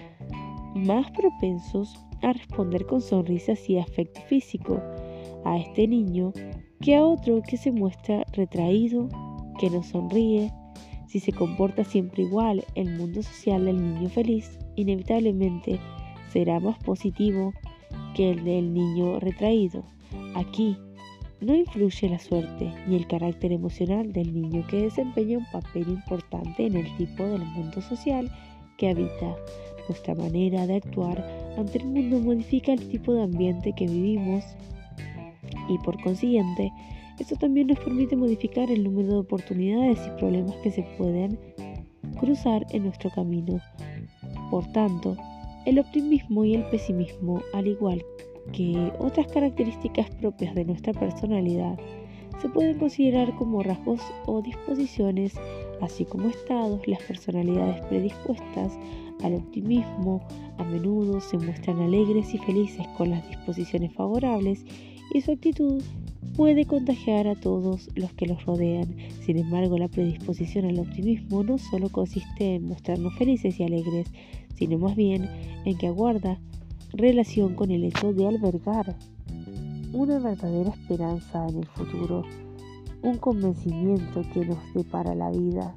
[0.76, 4.80] más propensos a responder con sonrisas y afecto físico
[5.44, 6.32] a este niño
[6.80, 9.08] que a otro que se muestra retraído,
[9.58, 10.52] que no sonríe.
[11.06, 15.80] Si se comporta siempre igual, el mundo social del niño feliz inevitablemente
[16.32, 17.52] será más positivo
[18.14, 19.84] que el del niño retraído.
[20.34, 20.76] Aquí
[21.40, 26.66] no influye la suerte ni el carácter emocional del niño que desempeña un papel importante
[26.66, 28.30] en el tipo del mundo social
[28.78, 29.36] que habita.
[29.88, 31.24] Nuestra manera de actuar
[31.56, 34.44] ante el mundo modifica el tipo de ambiente que vivimos
[35.68, 36.72] y por consiguiente
[37.18, 41.38] esto también nos permite modificar el número de oportunidades y problemas que se pueden
[42.20, 43.58] cruzar en nuestro camino.
[44.50, 45.16] Por tanto,
[45.64, 48.04] el optimismo y el pesimismo, al igual
[48.52, 51.78] que otras características propias de nuestra personalidad
[52.40, 55.34] se pueden considerar como rasgos o disposiciones,
[55.80, 56.86] así como estados.
[56.86, 58.72] Las personalidades predispuestas
[59.22, 60.26] al optimismo
[60.58, 64.64] a menudo se muestran alegres y felices con las disposiciones favorables
[65.12, 65.82] y su actitud
[66.36, 68.94] puede contagiar a todos los que los rodean.
[69.24, 74.08] Sin embargo, la predisposición al optimismo no solo consiste en mostrarnos felices y alegres,
[74.54, 75.28] sino más bien
[75.64, 76.38] en que aguarda
[76.92, 78.96] relación con el hecho de albergar
[79.92, 82.24] una verdadera esperanza en el futuro,
[83.02, 85.76] un convencimiento que nos depara la vida.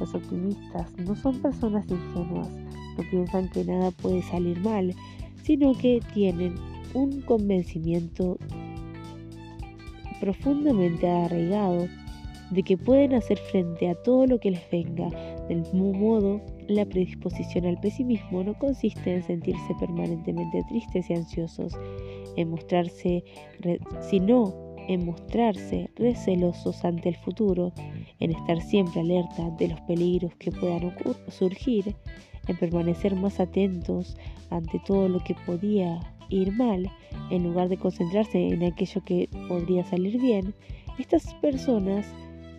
[0.00, 4.94] Los optimistas no son personas ingenuas, no piensan que nada puede salir mal,
[5.42, 6.54] sino que tienen
[6.94, 8.38] un convencimiento
[10.20, 11.86] profundamente arraigado
[12.50, 15.08] de que pueden hacer frente a todo lo que les venga.
[15.48, 21.72] Del mismo modo, La predisposición al pesimismo no consiste en sentirse permanentemente tristes y ansiosos,
[22.38, 23.24] en mostrarse,
[24.00, 24.54] sino
[24.88, 27.72] en mostrarse recelosos ante el futuro,
[28.20, 30.94] en estar siempre alerta ante los peligros que puedan
[31.28, 31.94] surgir,
[32.46, 34.16] en permanecer más atentos
[34.50, 36.90] ante todo lo que podía ir mal,
[37.30, 40.54] en lugar de concentrarse en aquello que podría salir bien,
[40.98, 42.06] estas personas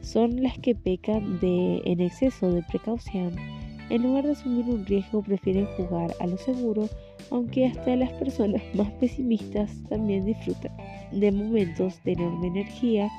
[0.02, 3.59] son las que pecan de en exceso de precaución.
[3.90, 6.88] En lugar de asumir un riesgo, prefieren jugar a lo seguro,
[7.32, 10.72] aunque hasta las personas más pesimistas también disfrutan
[11.12, 13.10] de momentos de enorme energía,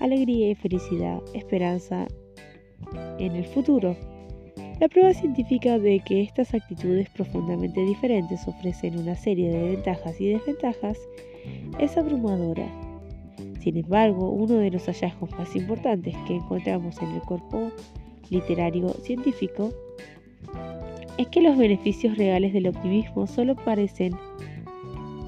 [0.00, 2.06] alegría y felicidad, esperanza
[3.18, 3.96] en el futuro.
[4.80, 10.30] La prueba científica de que estas actitudes profundamente diferentes ofrecen una serie de ventajas y
[10.30, 10.98] desventajas
[11.78, 12.66] es abrumadora.
[13.60, 17.70] Sin embargo, uno de los hallazgos más importantes que encontramos en el cuerpo
[18.28, 19.72] literario científico
[21.18, 24.12] es que los beneficios reales del optimismo solo aparecen,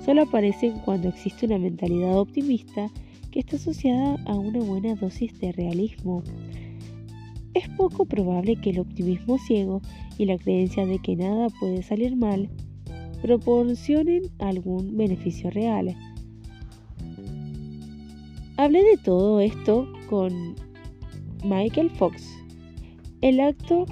[0.05, 2.91] solo aparecen cuando existe una mentalidad optimista
[3.31, 6.23] que está asociada a una buena dosis de realismo
[7.59, 9.81] es poco probable que el optimismo ciego
[10.17, 12.49] y la creencia de que nada puede salir mal
[13.21, 15.97] proporcionen algún beneficio real.
[18.57, 20.55] Hablé de todo esto con
[21.45, 22.29] Michael Fox,
[23.23, 23.87] el acto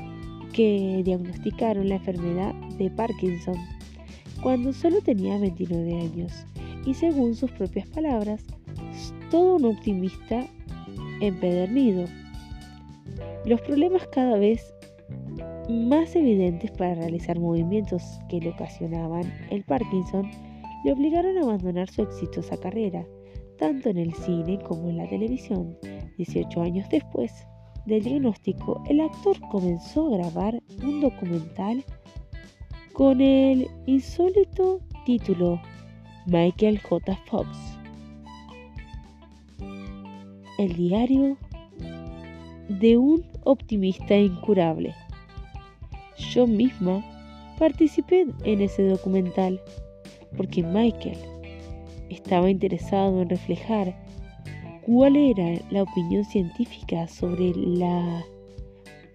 [0.56, 3.56] que diagnosticaron la enfermedad de Parkinson
[4.42, 6.32] cuando solo tenía 29 años
[6.86, 8.42] y según sus propias palabras,
[9.30, 10.46] todo un optimista
[11.20, 12.06] empedernido.
[13.44, 14.72] Los problemas cada vez
[15.68, 20.30] más evidentes para realizar movimientos que le ocasionaban el Parkinson
[20.84, 23.04] le obligaron a abandonar su exitosa carrera,
[23.58, 25.76] tanto en el cine como en la televisión.
[26.16, 27.46] 18 años después
[27.86, 31.84] del diagnóstico, el actor comenzó a grabar un documental
[32.92, 35.60] con el insólito título
[36.26, 37.16] Michael J.
[37.26, 37.48] Fox.
[40.58, 41.36] El diario
[42.68, 44.94] de un optimista incurable.
[46.30, 47.04] Yo misma
[47.58, 49.60] participé en ese documental
[50.36, 51.18] porque Michael
[52.10, 53.94] estaba interesado en reflejar
[54.86, 58.24] cuál era la opinión científica sobre la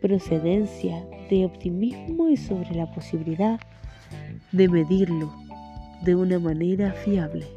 [0.01, 3.57] procedencia de optimismo y sobre la posibilidad
[4.51, 5.33] de medirlo
[6.03, 7.47] de una manera fiable.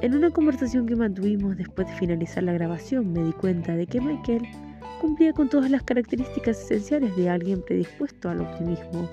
[0.00, 4.00] En una conversación que mantuvimos después de finalizar la grabación me di cuenta de que
[4.00, 4.46] Michael
[5.00, 9.10] cumplía con todas las características esenciales de alguien predispuesto al optimismo,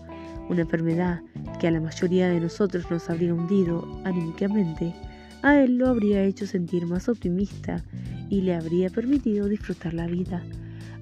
[0.48, 1.22] una enfermedad
[1.60, 4.94] que a la mayoría de nosotros nos habría hundido anímicamente,
[5.42, 7.84] a él lo habría hecho sentir más optimista
[8.30, 10.44] y le habría permitido disfrutar la vida,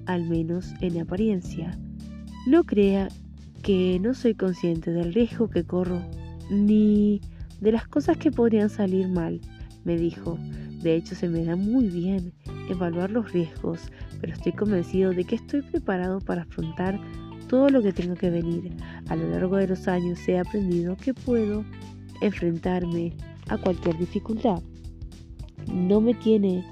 [0.06, 1.78] al menos en apariencia.
[2.46, 3.08] No crea
[3.62, 6.00] que no soy consciente del riesgo que corro,
[6.50, 7.20] ni
[7.60, 9.40] de las cosas que podrían salir mal
[9.84, 10.38] me dijo.
[10.82, 12.32] De hecho, se me da muy bien
[12.68, 17.00] evaluar los riesgos, pero estoy convencido de que estoy preparado para afrontar
[17.48, 18.70] todo lo que tenga que venir.
[19.08, 21.64] A lo largo de los años he aprendido que puedo
[22.20, 23.16] enfrentarme
[23.48, 24.62] a cualquier dificultad.
[25.72, 26.64] No me tiene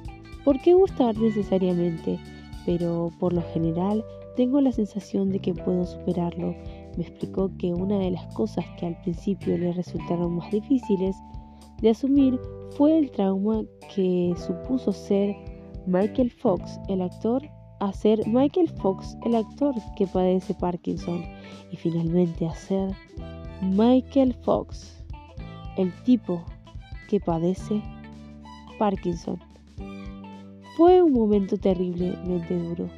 [0.44, 2.18] por qué gustar necesariamente,
[2.64, 4.04] pero por lo general
[4.36, 6.54] tengo la sensación de que puedo superarlo.
[6.96, 11.16] Me explicó que una de las cosas que al principio le resultaron más difíciles
[11.80, 12.38] de asumir
[12.76, 13.62] fue el trauma
[13.94, 15.34] que supuso ser
[15.86, 17.42] Michael Fox, el actor,
[17.80, 21.22] a ser Michael Fox, el actor que padece Parkinson,
[21.70, 22.90] y finalmente a ser
[23.62, 25.04] Michael Fox,
[25.76, 26.44] el tipo
[27.08, 27.82] que padece
[28.78, 29.38] Parkinson.
[30.76, 32.88] Fue un momento terriblemente duro,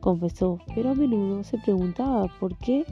[0.00, 2.84] confesó, pero a menudo se preguntaba por qué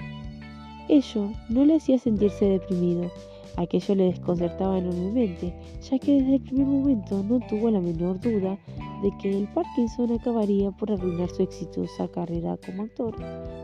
[0.88, 3.10] ello no le hacía sentirse deprimido
[3.56, 8.58] Aquello le desconcertaba enormemente, ya que desde el primer momento no tuvo la menor duda
[9.00, 13.14] de que el Parkinson acabaría por arruinar su exitosa carrera como actor.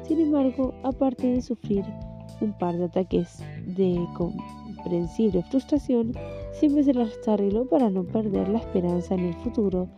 [0.07, 1.85] Sin embargo, aparte de sufrir
[2.41, 6.13] un par de ataques de comprensible frustración,
[6.53, 9.89] siempre se las arregló para no perder la esperanza en el futuro.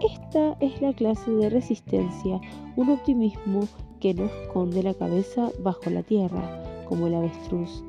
[0.00, 2.40] Esta es la clase de resistencia,
[2.76, 3.60] un optimismo
[4.00, 7.84] que no esconde la cabeza bajo la tierra, como el avestruz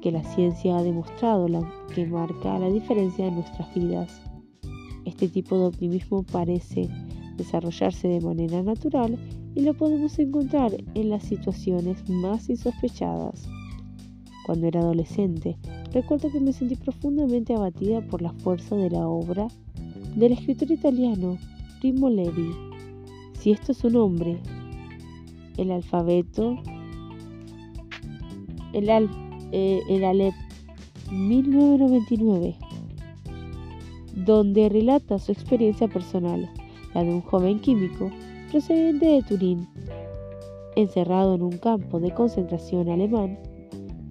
[0.00, 1.60] que la ciencia ha demostrado la,
[1.94, 4.20] que marca la diferencia en nuestras vidas.
[5.04, 6.88] Este tipo de optimismo parece
[7.36, 9.18] desarrollarse de manera natural
[9.54, 13.48] y lo podemos encontrar en las situaciones más insospechadas.
[14.48, 15.58] Cuando era adolescente,
[15.92, 19.48] recuerdo que me sentí profundamente abatida por la fuerza de la obra
[20.16, 21.36] del escritor italiano
[21.82, 22.50] Primo Levi.
[23.34, 24.38] Si esto es un hombre,
[25.58, 26.56] el alfabeto,
[28.72, 29.10] el, al,
[29.52, 30.32] eh, el Alep
[31.12, 32.56] 1999,
[34.14, 36.48] donde relata su experiencia personal,
[36.94, 38.10] la de un joven químico
[38.50, 39.68] procedente de Turín,
[40.74, 43.38] encerrado en un campo de concentración alemán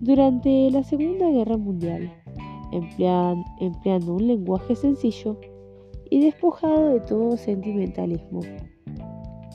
[0.01, 2.11] durante la Segunda Guerra Mundial,
[2.71, 5.39] empleando un lenguaje sencillo
[6.09, 8.41] y despojado de todo sentimentalismo.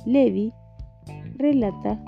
[0.06, 0.52] Levi
[1.36, 2.02] relata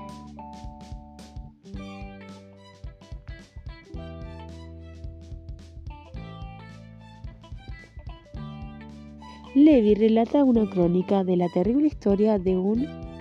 [9.54, 13.13] Levi relata una crónica de la terrible historia de un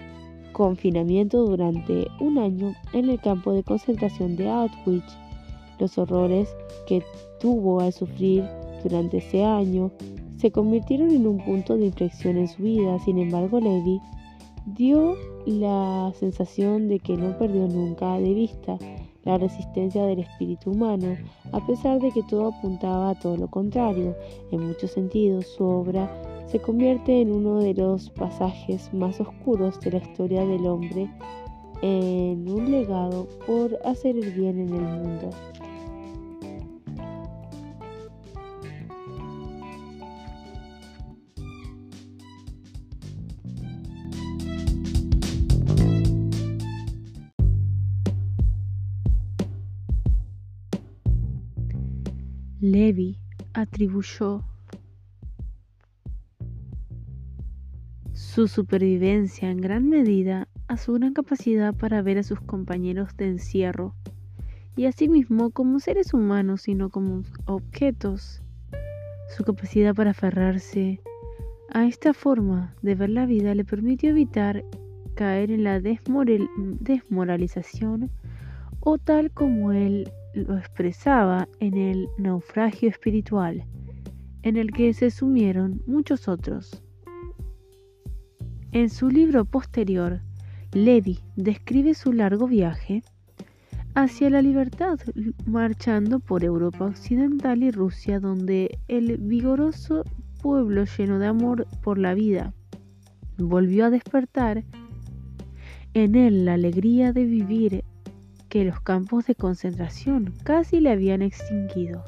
[0.53, 5.17] confinamiento durante un año en el campo de concentración de Auschwitz,
[5.79, 6.55] los horrores
[6.87, 7.03] que
[7.39, 8.45] tuvo al sufrir
[8.83, 9.91] durante ese año
[10.37, 12.99] se convirtieron en un punto de inflexión en su vida.
[12.99, 13.99] Sin embargo, Levi
[14.65, 18.77] dio la sensación de que no perdió nunca de vista
[19.23, 21.15] la resistencia del espíritu humano,
[21.51, 24.15] a pesar de que todo apuntaba a todo lo contrario.
[24.51, 26.11] En muchos sentidos, su obra
[26.45, 31.09] se convierte en uno de los pasajes más oscuros de la historia del hombre,
[31.81, 35.29] en un legado por hacer el bien en el mundo.
[52.61, 53.19] Levi
[53.53, 54.41] atribuyó
[58.33, 63.27] su supervivencia en gran medida a su gran capacidad para ver a sus compañeros de
[63.27, 63.93] encierro
[64.75, 68.41] y a sí mismo como seres humanos y no como objetos.
[69.37, 70.99] Su capacidad para aferrarse
[71.69, 74.65] a esta forma de ver la vida le permitió evitar
[75.13, 78.09] caer en la desmoralización
[78.79, 83.63] o tal como él lo expresaba en el naufragio espiritual,
[84.41, 86.82] en el que se sumieron muchos otros.
[88.73, 90.21] En su libro posterior,
[90.71, 93.03] Levi describe su largo viaje
[93.93, 94.99] hacia la libertad,
[95.45, 100.03] marchando por Europa Occidental y Rusia, donde el vigoroso
[100.41, 102.55] pueblo lleno de amor por la vida
[103.37, 104.63] volvió a despertar
[105.93, 107.83] en él la alegría de vivir
[108.49, 112.03] que los campos de concentración casi le habían extinguido.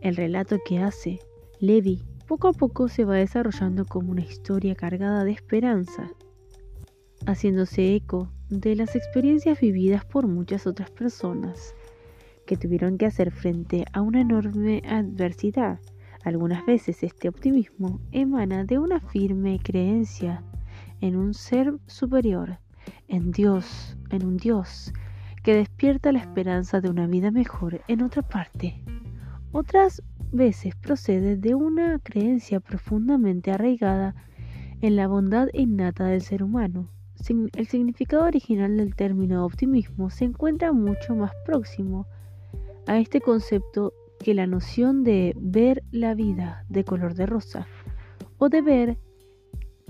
[0.00, 1.20] El relato que hace
[1.60, 6.10] Levi poco a poco se va desarrollando como una historia cargada de esperanza,
[7.26, 11.74] haciéndose eco de las experiencias vividas por muchas otras personas
[12.46, 15.80] que tuvieron que hacer frente a una enorme adversidad.
[16.24, 20.42] Algunas veces este optimismo emana de una firme creencia
[21.00, 22.58] en un ser superior,
[23.08, 24.92] en Dios, en un Dios
[25.42, 28.82] que despierta la esperanza de una vida mejor en otra parte.
[29.52, 30.02] Otras
[30.34, 34.14] veces procede de una creencia profundamente arraigada
[34.80, 36.90] en la bondad innata del ser humano.
[37.56, 42.06] El significado original del término optimismo se encuentra mucho más próximo
[42.86, 47.66] a este concepto que la noción de ver la vida de color de rosa
[48.38, 48.98] o de ver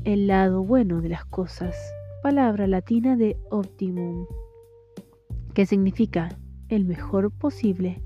[0.05, 1.75] el lado bueno de las cosas,
[2.23, 4.27] palabra latina de optimum
[5.55, 6.29] que significa
[6.69, 8.03] el mejor posible.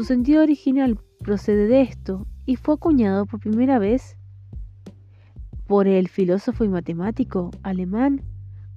[0.00, 4.16] Su sentido original procede de esto y fue acuñado por primera vez
[5.66, 8.22] por el filósofo y matemático alemán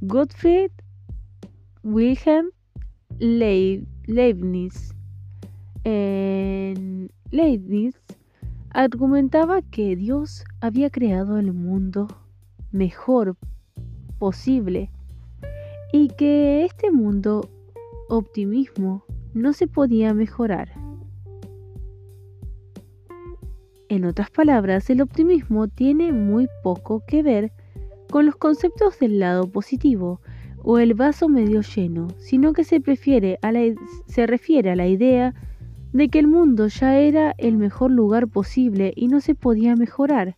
[0.02, 0.72] Gottfried
[1.82, 2.50] Wilhelm
[3.20, 4.94] Leibniz.
[7.32, 7.96] Leibniz
[8.72, 12.10] argumentaba que Dios había creado el mundo
[12.74, 13.38] mejor
[14.20, 14.92] posible
[15.94, 17.50] y que este mundo
[18.10, 20.83] optimismo no se podía mejorar.
[23.94, 27.52] En otras palabras, el optimismo tiene muy poco que ver
[28.10, 30.20] con los conceptos del lado positivo
[30.64, 35.36] o el vaso medio lleno, sino que se, se refiere a la idea
[35.92, 40.38] de que el mundo ya era el mejor lugar posible y no se podía mejorar.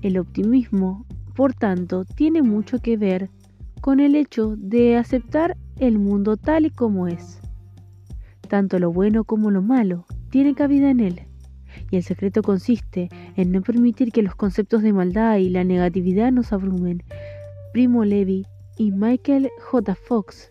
[0.00, 3.28] El optimismo, por tanto, tiene mucho que ver
[3.80, 7.40] con el hecho de aceptar el mundo tal y como es.
[8.48, 11.22] Tanto lo bueno como lo malo tiene cabida en él,
[11.90, 16.32] y el secreto consiste en no permitir que los conceptos de maldad y la negatividad
[16.32, 17.02] nos abrumen.
[17.72, 18.46] Primo Levi
[18.78, 19.94] y Michael J.
[19.94, 20.50] Fox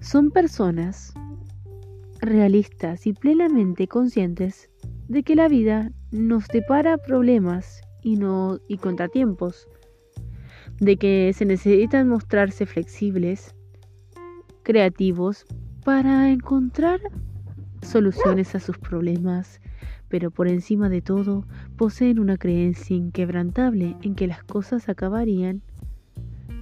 [0.00, 1.14] son personas
[2.20, 4.70] realistas y plenamente conscientes
[5.08, 9.68] de que la vida nos depara problemas y, no, y contratiempos
[10.80, 13.54] de que se necesitan mostrarse flexibles,
[14.62, 15.46] creativos,
[15.84, 17.00] para encontrar
[17.82, 19.60] soluciones a sus problemas,
[20.08, 21.44] pero por encima de todo
[21.76, 25.62] poseen una creencia inquebrantable en que las cosas acabarían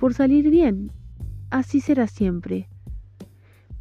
[0.01, 0.91] por salir bien.
[1.51, 2.69] Así será siempre,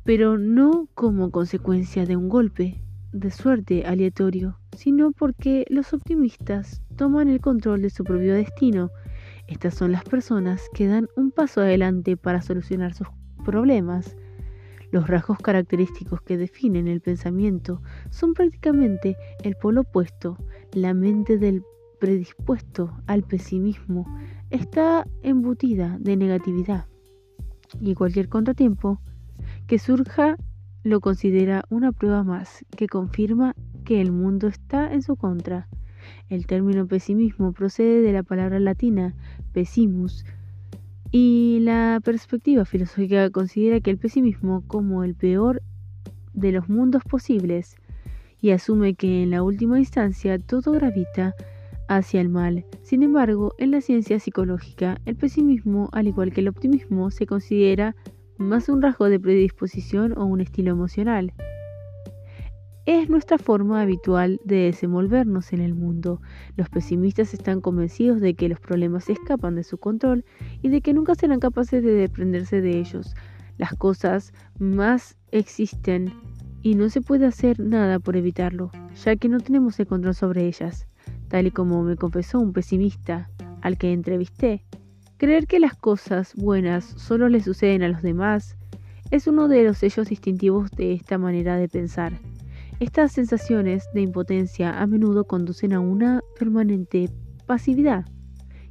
[0.03, 2.81] pero no como consecuencia de un golpe
[3.13, 8.89] de suerte aleatorio, sino porque los optimistas toman el control de su propio destino.
[9.47, 13.07] Estas son las personas que dan un paso adelante para solucionar sus
[13.45, 14.15] problemas.
[14.93, 17.81] Los rasgos característicos que definen el pensamiento
[18.11, 20.37] son prácticamente el polo opuesto.
[20.71, 21.63] La mente del
[21.99, 24.05] predispuesto al pesimismo
[24.51, 26.85] está embutida de negatividad
[27.81, 29.01] y cualquier contratiempo
[29.65, 30.37] que surja
[30.83, 35.67] lo considera una prueba más que confirma que el mundo está en su contra.
[36.29, 39.15] El término pesimismo procede de la palabra latina
[39.53, 40.23] pesimus,
[41.15, 45.61] y la perspectiva filosófica considera que el pesimismo como el peor
[46.33, 47.75] de los mundos posibles
[48.41, 51.35] y asume que en la última instancia todo gravita
[51.87, 52.65] hacia el mal.
[52.81, 57.95] Sin embargo, en la ciencia psicológica, el pesimismo, al igual que el optimismo, se considera
[58.37, 61.31] más un rasgo de predisposición o un estilo emocional
[62.85, 66.21] es nuestra forma habitual de desenvolvernos en el mundo.
[66.57, 70.25] Los pesimistas están convencidos de que los problemas escapan de su control
[70.61, 73.15] y de que nunca serán capaces de desprenderse de ellos.
[73.57, 76.13] Las cosas más existen
[76.61, 78.71] y no se puede hacer nada por evitarlo,
[79.03, 80.87] ya que no tenemos el control sobre ellas,
[81.29, 83.29] tal y como me confesó un pesimista
[83.61, 84.65] al que entrevisté.
[85.17, 88.57] Creer que las cosas buenas solo le suceden a los demás
[89.09, 92.13] es uno de los sellos distintivos de esta manera de pensar.
[92.83, 97.09] Estas sensaciones de impotencia a menudo conducen a una permanente
[97.45, 98.03] pasividad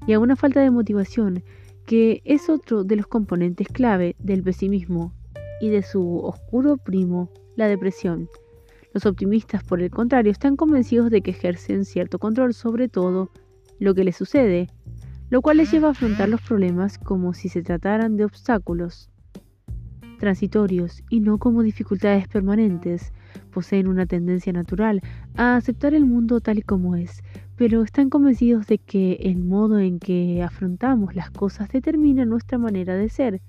[0.07, 1.43] y a una falta de motivación
[1.87, 5.15] que es otro de los componentes clave del pesimismo
[5.63, 8.29] y de su oscuro primo, la depresión.
[8.93, 13.31] Los optimistas, por el contrario, están convencidos de que ejercen cierto control sobre todo
[13.79, 14.69] lo que les sucede,
[15.31, 19.09] lo cual les lleva a afrontar los problemas como si se trataran de obstáculos
[20.19, 23.11] transitorios y no como dificultades permanentes,
[23.51, 25.01] poseen una tendencia natural
[25.37, 27.23] a aceptar el mundo tal y como es,
[27.57, 32.95] pero están convencidos de que el modo en que afrontamos las cosas determina nuestra manera
[32.95, 33.41] de ser.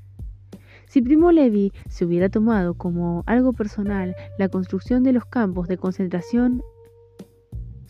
[0.87, 5.77] Si Primo Levi se hubiera tomado como algo personal la construcción de los campos de
[5.77, 6.61] concentración,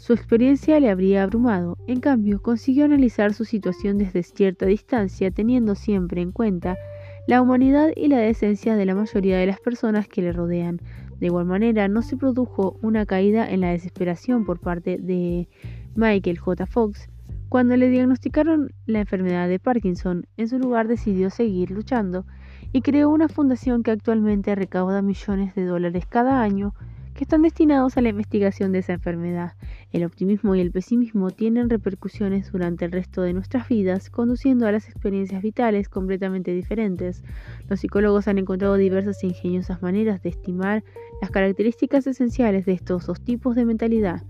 [0.03, 1.77] su experiencia le habría abrumado.
[1.87, 6.77] En cambio, consiguió analizar su situación desde cierta distancia, teniendo siempre en cuenta
[7.25, 10.81] la humanidad y la decencia de la mayoría de las personas que le rodean.
[11.19, 15.47] De igual manera, no se produjo una caída en la desesperación por parte de
[15.95, 16.65] Michael J.
[16.65, 17.09] Fox.
[17.49, 22.25] Cuando le diagnosticaron la enfermedad de Parkinson, en su lugar decidió seguir luchando
[22.71, 26.73] y creó una fundación que actualmente recauda millones de dólares cada año
[27.13, 29.53] que están destinados a la investigación de esa enfermedad.
[29.91, 34.71] El optimismo y el pesimismo tienen repercusiones durante el resto de nuestras vidas, conduciendo a
[34.71, 37.23] las experiencias vitales completamente diferentes.
[37.69, 40.83] Los psicólogos han encontrado diversas e ingeniosas maneras de estimar
[41.21, 44.23] las características esenciales de estos dos tipos de mentalidad.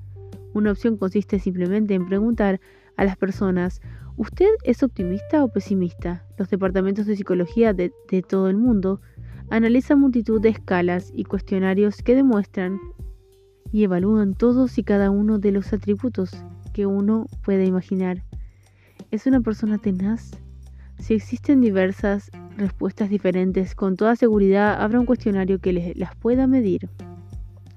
[0.53, 2.59] Una opción consiste simplemente en preguntar
[2.97, 3.81] a las personas
[4.15, 6.23] ¿Usted es optimista o pesimista?
[6.37, 9.01] Los departamentos de psicología de, de todo el mundo
[9.49, 12.79] analiza multitud de escalas y cuestionarios que demuestran
[13.71, 16.31] y evalúan todos y cada uno de los atributos
[16.73, 18.23] que uno puede imaginar.
[19.11, 20.31] ¿Es una persona tenaz?
[20.99, 26.89] Si existen diversas respuestas diferentes, con toda seguridad habrá un cuestionario que las pueda medir.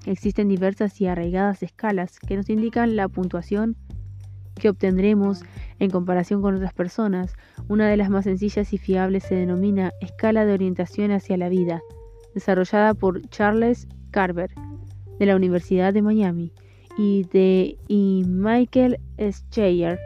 [0.05, 3.75] Existen diversas y arraigadas escalas que nos indican la puntuación
[4.57, 5.43] que obtendremos
[5.79, 7.33] en comparación con otras personas.
[7.67, 11.81] Una de las más sencillas y fiables se denomina Escala de Orientación hacia la Vida,
[12.33, 14.51] desarrollada por Charles Carver
[15.19, 16.51] de la Universidad de Miami
[16.97, 19.99] y de Michael Scheyer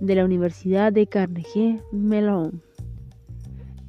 [0.00, 2.62] de la Universidad de Carnegie Mellon.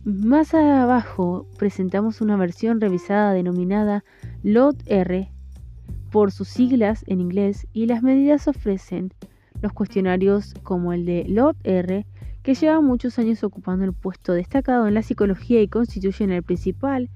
[0.04, 4.04] Más abajo presentamos una versión revisada denominada
[4.44, 5.32] LOT-R
[6.10, 9.14] por sus siglas en inglés y las medidas ofrecen
[9.62, 12.06] los cuestionarios como el de LOT-R,
[12.44, 17.10] que lleva muchos años ocupando el puesto destacado en la psicología y constituyen el principal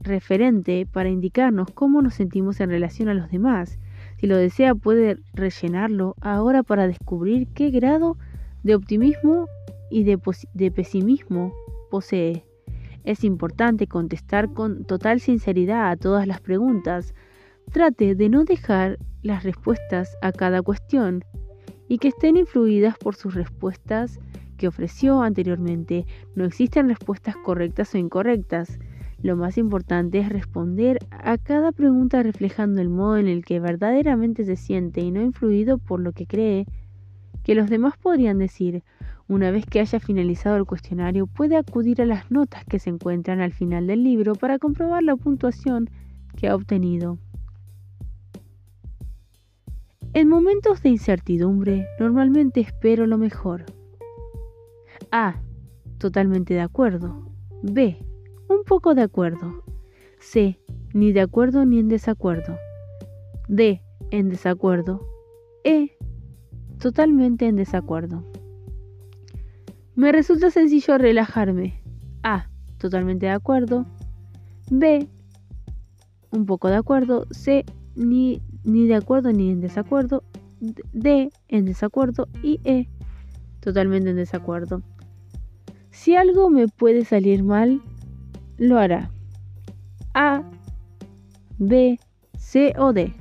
[0.00, 3.78] referente para indicarnos cómo nos sentimos en relación a los demás.
[4.16, 8.16] Si lo desea puede rellenarlo ahora para descubrir qué grado
[8.62, 9.46] de optimismo
[9.90, 10.18] y de,
[10.54, 11.52] de pesimismo
[11.90, 12.44] posee.
[13.04, 17.14] Es importante contestar con total sinceridad a todas las preguntas.
[17.72, 21.22] Trate de no dejar las respuestas a cada cuestión
[21.86, 24.18] y que estén influidas por sus respuestas
[24.56, 26.06] que ofreció anteriormente.
[26.34, 28.78] No existen respuestas correctas o incorrectas.
[29.22, 34.44] Lo más importante es responder a cada pregunta reflejando el modo en el que verdaderamente
[34.44, 36.64] se siente y no influido por lo que cree
[37.44, 38.82] que los demás podrían decir.
[39.28, 43.42] Una vez que haya finalizado el cuestionario, puede acudir a las notas que se encuentran
[43.42, 45.90] al final del libro para comprobar la puntuación
[46.34, 47.18] que ha obtenido.
[50.14, 53.66] En momentos de incertidumbre, normalmente espero lo mejor.
[55.12, 55.40] A.
[55.98, 57.30] Totalmente de acuerdo.
[57.62, 57.98] B.
[58.48, 59.62] Un poco de acuerdo.
[60.18, 60.58] C.
[60.94, 62.56] Ni de acuerdo ni en desacuerdo.
[63.48, 63.82] D.
[64.10, 65.06] En desacuerdo.
[65.62, 65.98] E.
[66.78, 68.24] Totalmente en desacuerdo.
[69.94, 71.82] Me resulta sencillo relajarme.
[72.22, 72.48] A.
[72.78, 73.84] Totalmente de acuerdo.
[74.70, 75.06] B.
[76.30, 77.26] Un poco de acuerdo.
[77.30, 77.66] C.
[77.94, 80.22] Ni, ni de acuerdo ni en desacuerdo.
[80.92, 81.30] D.
[81.48, 82.28] En desacuerdo.
[82.42, 82.88] Y E.
[83.60, 84.82] Totalmente en desacuerdo.
[85.90, 87.82] Si algo me puede salir mal,
[88.56, 89.10] lo hará.
[90.14, 90.42] A,
[91.58, 91.98] B,
[92.36, 93.12] C o D.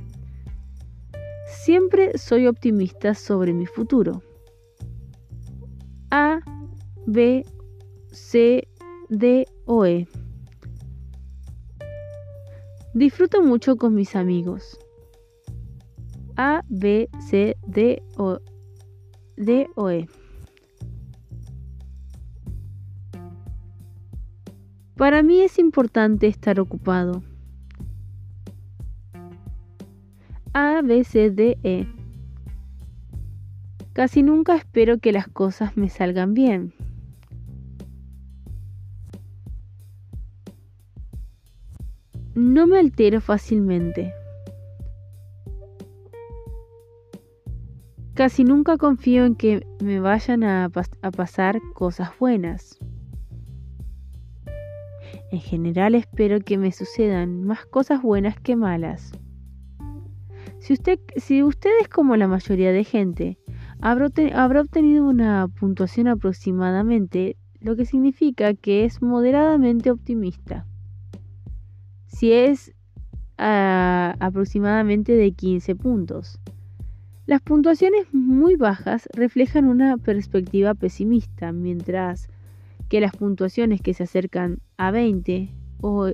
[1.47, 4.21] Siempre soy optimista sobre mi futuro.
[6.11, 6.39] A,
[7.05, 7.45] B,
[8.11, 8.67] C,
[9.09, 10.07] D o E.
[12.93, 14.79] Disfruto mucho con mis amigos.
[16.39, 18.39] A, B, C, D o,
[19.37, 20.07] D o E.
[24.95, 27.23] Para mí es importante estar ocupado.
[30.53, 31.87] A, B, C, D, E.
[33.93, 36.71] Casi nunca espero que las cosas me salgan bien.
[42.35, 44.13] No me altero fácilmente.
[48.17, 50.71] Casi nunca confío en que me vayan a,
[51.15, 52.79] pasar cosas buenas.
[55.31, 59.11] En general espero que me sucedan más cosas buenas que malas.
[60.57, 63.37] Si usted, es como la mayoría de gente,
[63.81, 70.65] habrá, habrá obtenido una puntuación aproximadamente, lo que significa que es moderadamente optimista
[72.07, 72.73] si es
[73.37, 76.39] ah, aproximadamente de 15 puntos.
[77.27, 82.29] Las puntuaciones muy bajas reflejan una perspectiva pesimista, mientras
[82.87, 86.13] que las puntuaciones que se acercan a 20 o,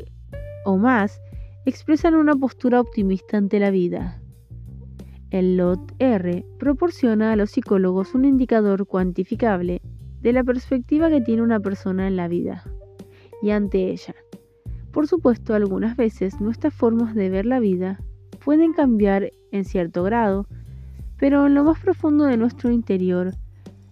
[0.80, 1.22] más
[1.68, 4.20] expresan una postura optimista ante la vida.
[5.30, 9.82] El LOT R proporciona a los psicólogos un indicador cuantificable
[10.20, 12.64] de la perspectiva que tiene una persona en la vida
[13.44, 14.16] y ante ella.
[14.92, 18.00] Por supuesto, algunas veces nuestras formas de ver la vida
[18.44, 20.48] pueden cambiar en cierto grado,
[21.24, 23.34] pero en lo más profundo de nuestro interior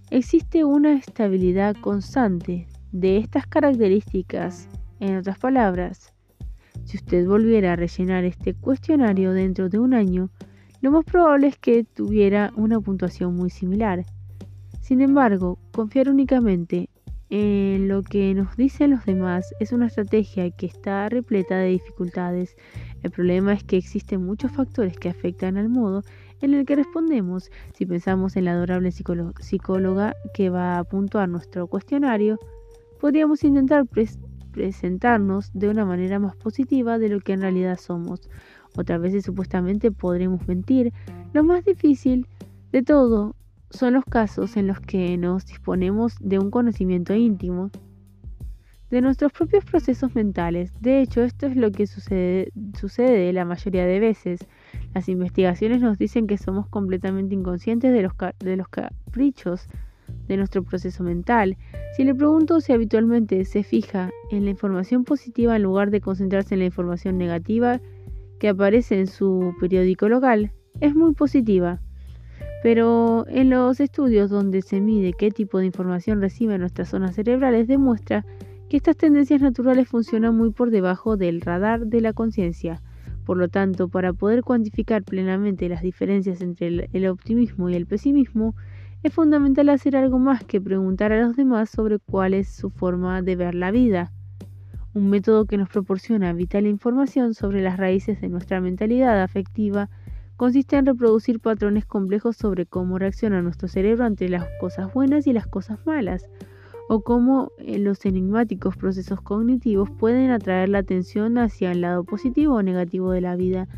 [0.10, 4.68] existe una estabilidad constante de estas características.
[5.00, 6.14] En otras palabras,
[6.84, 10.30] si usted volviera a rellenar este cuestionario dentro de un año,
[10.82, 14.04] lo más probable es que tuviera una puntuación muy similar.
[14.82, 16.90] Sin embargo, confiar únicamente
[17.30, 22.58] en lo que nos dicen los demás es una estrategia que está repleta de dificultades.
[23.04, 26.04] El problema es que existen muchos factores que afectan al modo
[26.42, 27.52] en el que respondemos.
[27.74, 32.40] Si pensamos en la adorable psicóloga que va a puntuar nuestro cuestionario,
[33.00, 33.86] podríamos intentar
[34.52, 38.30] presentarnos de una manera más positiva de lo que en realidad somos.
[38.78, 40.94] Otras veces supuestamente podremos mentir.
[41.34, 42.28] Lo más difícil
[42.72, 43.36] de todo
[43.70, 47.72] son los casos en los que nos disponemos de un conocimiento íntimo
[48.92, 50.74] de nuestros propios procesos mentales.
[50.82, 54.42] De hecho, esto es lo que sucede, sucede la mayoría de veces.
[54.94, 59.68] Las investigaciones nos dicen que somos completamente inconscientes de los, de los caprichos
[60.28, 61.58] de nuestro proceso mental.
[61.96, 66.56] Si le pregunto si habitualmente se fija en la información positiva en lugar de concentrarse
[66.56, 67.80] en la información negativa
[68.40, 71.80] que aparece en su periódico local, es muy positiva.
[72.64, 77.68] Pero en los estudios donde se mide qué tipo de información reciben nuestras zonas cerebrales
[77.68, 78.26] demuestra
[78.70, 82.82] que estas tendencias naturales funcionan muy por debajo del radar de la conciencia.
[83.32, 88.56] Por lo tanto, para poder cuantificar plenamente las diferencias entre el, optimismo y el pesimismo,
[89.04, 93.22] es fundamental hacer algo más que preguntar a los demás sobre cuál es su forma
[93.22, 94.12] de ver la vida.
[94.94, 99.90] Un método que nos proporciona vital información sobre las raíces de nuestra mentalidad afectiva
[100.36, 105.32] consiste en reproducir patrones complejos sobre cómo reacciona nuestro cerebro ante las cosas buenas y
[105.32, 106.28] las cosas malas,
[106.94, 112.56] o cómo eh, los enigmáticos procesos cognitivos pueden atraer la atención hacia el lado positivo
[112.56, 113.70] o negativo de la vida.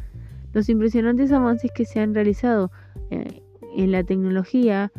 [0.52, 2.72] Los impresionantes avances que se han realizado
[3.12, 3.44] eh,
[3.78, 4.92] en la tecnología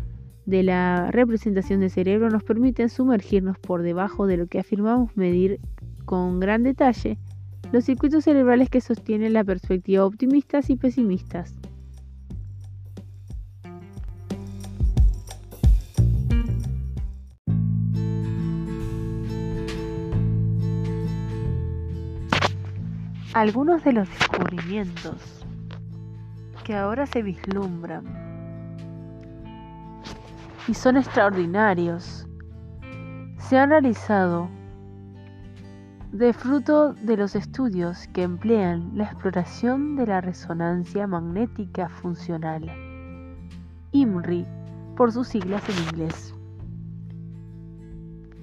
[0.46, 5.58] de la representación del cerebro nos permiten sumergirnos por debajo de lo que afirmamos medir
[6.04, 7.18] con gran detalle
[7.72, 11.56] los circuitos cerebrales que sostienen la perspectiva optimistas y pesimistas.
[23.34, 25.44] Algunos de los descubrimientos
[26.62, 28.04] que ahora se vislumbran
[30.68, 32.28] y son extraordinarios
[33.38, 34.48] se han realizado
[36.12, 42.70] de fruto de los estudios que emplean la exploración de la resonancia magnética funcional,
[43.90, 44.46] IMRI
[44.96, 46.33] por sus siglas en inglés.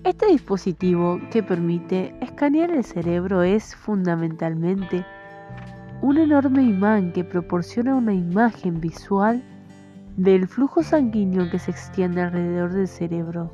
[0.03, 5.05] Este dispositivo que permite escanear el cerebro es fundamentalmente
[6.01, 9.43] un enorme imán que proporciona una imagen visual
[10.17, 13.53] del flujo sanguíneo que se extiende alrededor del cerebro.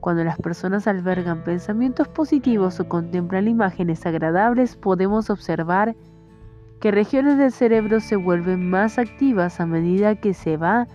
[0.00, 5.94] Cuando las personas albergan pensamientos positivos o contemplan imágenes agradables, podemos observar
[6.80, 10.88] que regiones del cerebro se vuelven más activas a medida que se va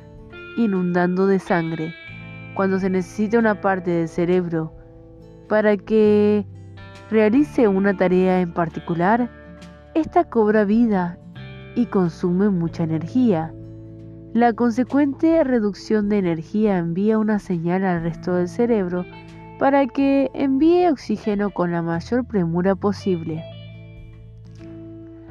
[0.58, 1.94] inundando de sangre.
[2.56, 4.74] Cuando se necesita una parte del cerebro
[5.48, 6.46] para que
[7.10, 9.30] realice una tarea en particular,
[9.94, 11.18] esta cobra vida
[11.76, 13.54] y consume mucha energía.
[14.34, 19.06] La consecuente reducción de energía envía una señal al resto del cerebro
[19.60, 23.44] para que envíe oxígeno con la mayor premura posible.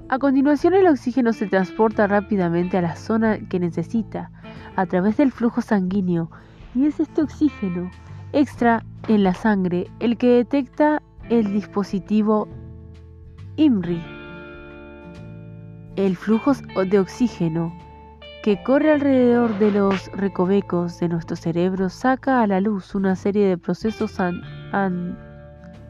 [0.08, 4.30] A continuación el oxígeno se transporta rápidamente a la zona que necesita
[4.76, 6.30] a través del flujo sanguíneo
[6.74, 7.90] y es este oxígeno
[8.32, 12.48] extra en la sangre el que detecta el dispositivo
[13.56, 14.02] IMRI.
[15.96, 17.76] El flujo de oxígeno
[18.42, 23.46] que corre alrededor de los recovecos de nuestro cerebro saca a la luz una serie
[23.46, 24.18] de procesos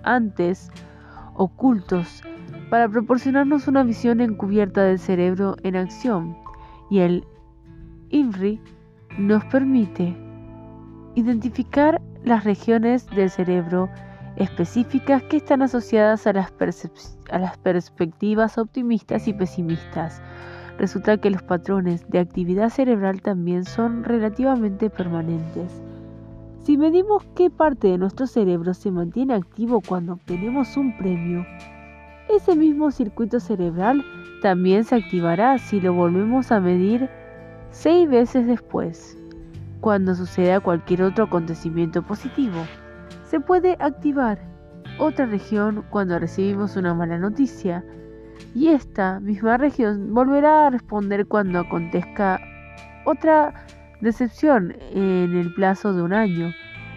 [0.03, 0.71] antes
[1.35, 2.23] ocultos
[2.71, 6.37] para proporcionarnos una visión encubierta del cerebro en acción
[6.91, 7.25] y el
[8.11, 8.61] INRI
[9.19, 10.30] nos permite
[11.15, 13.89] identificar las regiones del cerebro
[14.37, 16.51] específicas que están asociadas a las,
[17.59, 20.23] perspectivas optimistas y pesimistas
[20.79, 25.83] resulta que los patrones de actividad cerebral también son relativamente permanentes.
[26.63, 31.45] Si medimos qué parte de nuestro cerebro se mantiene activo cuando obtenemos un premio,
[32.31, 34.03] ese mismo circuito cerebral
[34.41, 37.11] también se activará si lo volvemos a medir
[37.71, 39.20] seis veces después.
[39.81, 42.67] Cuando suceda cualquier otro acontecimiento positivo,
[43.25, 44.39] se puede activar
[44.99, 47.83] otra región cuando recibimos una mala noticia
[48.55, 52.41] y esta misma región volverá a responder cuando acontezca
[53.07, 53.55] otra
[54.01, 56.53] decepción en el plazo de un año,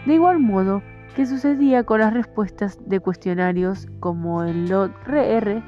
[0.06, 0.82] de igual modo
[1.16, 5.64] que sucedía con las respuestas de cuestionarios como el LOT-RR,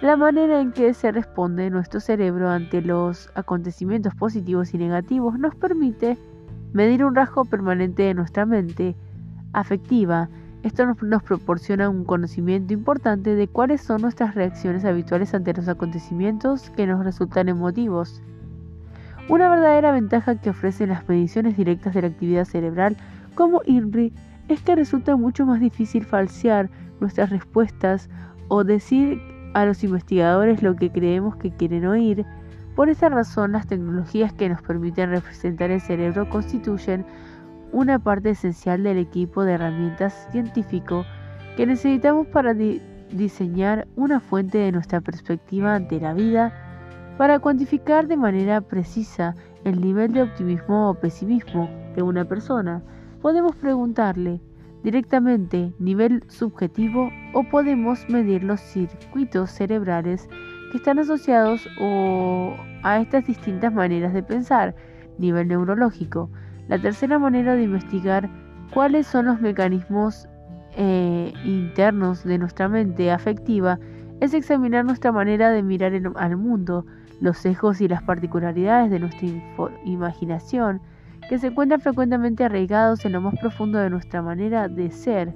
[0.00, 5.54] la manera en que se responde nuestro cerebro ante los acontecimientos positivos y negativos nos
[5.54, 6.16] permite
[6.72, 8.94] medir un rasgo permanente de nuestra mente
[9.52, 10.28] afectiva
[10.62, 16.70] esto nos, proporciona un conocimiento importante de cuáles son nuestras reacciones habituales ante los acontecimientos
[16.70, 18.20] que nos resultan emotivos.
[19.28, 22.96] Una verdadera ventaja que ofrecen las mediciones directas de la actividad cerebral
[23.36, 24.12] como INRI
[24.48, 26.70] es que resulta mucho más difícil falsear
[27.00, 28.10] nuestras respuestas
[28.48, 29.20] o decir
[29.54, 32.24] a los investigadores lo que creemos que quieren oír.
[32.74, 37.04] Por esa razón, las tecnologías que nos permiten representar el cerebro constituyen
[37.72, 41.04] una parte esencial del equipo de herramientas científico
[41.56, 46.52] que necesitamos para diseñar una fuente de nuestra perspectiva ante la vida,
[47.18, 49.34] para cuantificar de manera precisa
[49.64, 52.80] el nivel de optimismo o pesimismo de una persona.
[53.20, 54.40] Podemos preguntarle
[54.82, 60.28] directamente nivel subjetivo o podemos medir los circuitos cerebrales
[60.70, 61.66] que están asociados
[62.82, 64.74] a estas distintas maneras de pensar,
[65.18, 66.30] nivel neurológico.
[66.68, 68.28] La tercera manera de investigar
[68.72, 70.28] cuáles son los mecanismos
[70.76, 73.78] eh, internos de nuestra mente afectiva
[74.20, 76.84] es examinar nuestra manera de mirar al mundo,
[77.20, 79.28] los sesgos y las particularidades de nuestra
[79.84, 80.80] imaginación,
[81.28, 85.34] que se encuentran frecuentemente arraigados en lo más profundo de nuestra manera de ser.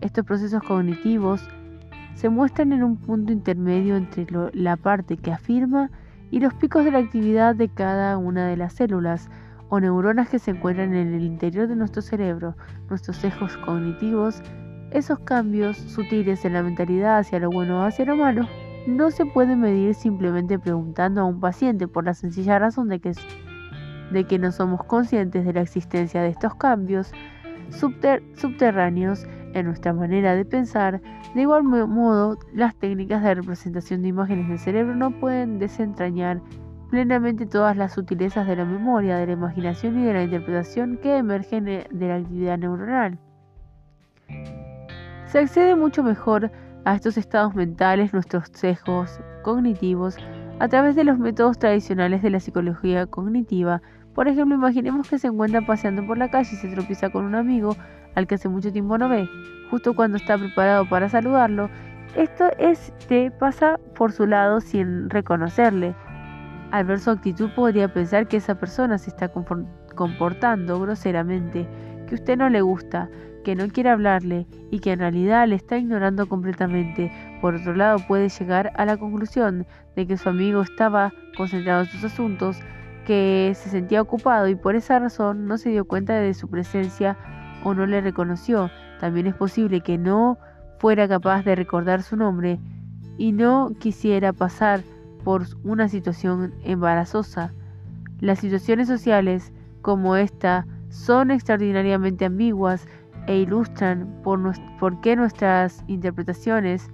[0.00, 1.46] Estos procesos cognitivos
[2.14, 5.90] se muestran en un punto intermedio entre la parte que afirma
[6.30, 9.30] y los picos de la actividad de cada una de las células,
[9.70, 12.56] o neuronas que se encuentran en el interior de nuestro cerebro,
[12.88, 14.42] nuestros sesgos cognitivos,
[14.90, 18.46] esos cambios sutiles en la mentalidad hacia lo bueno o hacia lo malo,
[18.86, 23.12] no se pueden medir simplemente preguntando a un paciente por la sencilla razón de que
[24.10, 27.12] de que no somos conscientes de la existencia de estos cambios
[27.70, 31.00] subterráneos en nuestra manera de pensar.
[31.34, 36.40] De igual modo, las técnicas de representación de imágenes del cerebro no pueden desentrañar
[36.90, 41.18] plenamente todas las sutilezas de la memoria, de la imaginación y de la interpretación que
[41.18, 43.18] emergen de la actividad neuronal.
[45.26, 46.50] Se accede mucho mejor
[46.86, 50.16] a estos estados mentales, nuestros sesgos cognitivos,
[50.58, 53.82] a través de los métodos tradicionales de la psicología cognitiva.
[54.18, 57.36] Por ejemplo, imaginemos que se encuentra paseando por la calle y se tropieza con un
[57.36, 57.76] amigo
[58.16, 59.28] al que hace mucho tiempo no ve.
[59.70, 61.70] Justo cuando está preparado para saludarlo,
[62.16, 65.94] esto este pasa por su lado sin reconocerle.
[66.72, 69.30] Al ver su actitud podría pensar que esa persona se está
[69.94, 71.68] comportando groseramente,
[72.08, 73.08] que usted no le gusta,
[73.44, 77.12] que no quiere hablarle y que en realidad le está ignorando completamente.
[77.40, 79.64] Por otro lado puede llegar a la conclusión
[79.94, 82.60] de que su amigo estaba concentrado en sus asuntos,
[83.08, 87.16] que se sentía ocupado y por esa razón no se dio cuenta de su presencia
[87.64, 88.70] o no le reconoció.
[89.00, 90.36] También es posible que no
[90.78, 92.60] fuera capaz de recordar su nombre
[93.16, 94.82] y no quisiera pasar
[95.24, 97.54] por una situación embarazosa.
[98.20, 102.86] Las situaciones sociales como esta son extraordinariamente ambiguas
[103.26, 104.38] e ilustran por,
[104.78, 106.90] por qué nuestras interpretaciones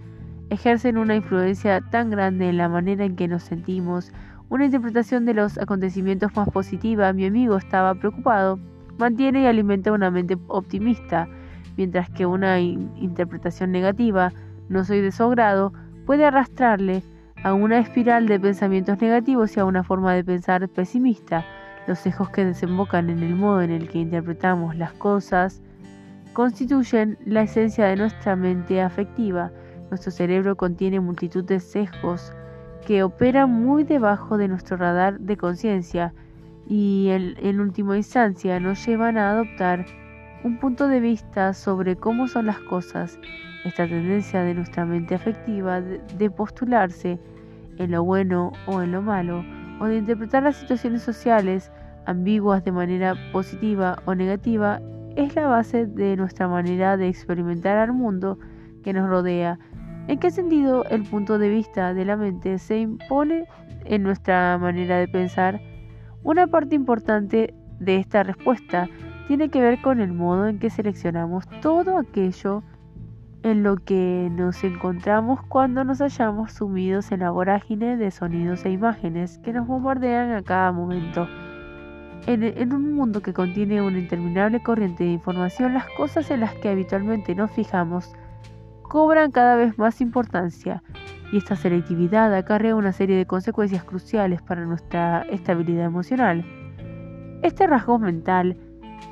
[0.48, 4.12] ejercen una influencia tan grande en la manera en que nos sentimos.
[4.54, 8.60] Una interpretación de los acontecimientos más positiva, mi amigo estaba preocupado,
[8.98, 11.26] mantiene y alimenta una mente optimista,
[11.76, 14.32] mientras que una interpretación negativa,
[14.68, 15.72] no soy de su grado,
[16.06, 17.02] puede arrastrarle
[17.42, 21.44] a una espiral de pensamientos negativos y a una forma de pensar pesimista.
[21.88, 25.62] Los sesgos que desembocan en el modo en el que interpretamos las cosas
[26.32, 29.50] constituyen la esencia de nuestra mente afectiva.
[29.90, 32.32] Nuestro cerebro contiene multitud de sesgos
[32.86, 36.12] que operan muy debajo de nuestro radar de conciencia
[36.68, 39.86] y en, última instancia nos llevan a adoptar
[40.42, 43.18] un punto de vista sobre cómo son las cosas.
[43.64, 47.18] Esta tendencia de nuestra mente afectiva de postularse
[47.78, 49.44] en lo bueno o en lo malo,
[49.80, 51.70] o de interpretar las situaciones sociales
[52.06, 54.80] ambiguas de manera positiva o negativa,
[55.16, 58.38] es la base de nuestra manera de experimentar al mundo
[58.82, 59.58] que nos rodea.
[60.06, 63.46] ¿En qué sentido el punto de vista de la mente se impone
[63.86, 65.62] en nuestra manera de pensar?
[66.22, 68.86] Una parte importante de esta respuesta
[69.28, 72.62] tiene que ver con el modo en que seleccionamos todo aquello
[73.42, 78.70] en lo que nos encontramos cuando nos hallamos sumidos en la vorágine de sonidos e
[78.70, 81.26] imágenes que nos bombardean a cada momento.
[82.26, 86.54] En, en, un mundo que contiene una interminable corriente de información, las cosas en las
[86.56, 88.14] que habitualmente nos fijamos
[88.84, 90.82] cobran cada vez más importancia
[91.32, 96.44] y esta selectividad acarrea una serie de consecuencias cruciales para nuestra estabilidad emocional.
[97.42, 98.56] Este rasgo mental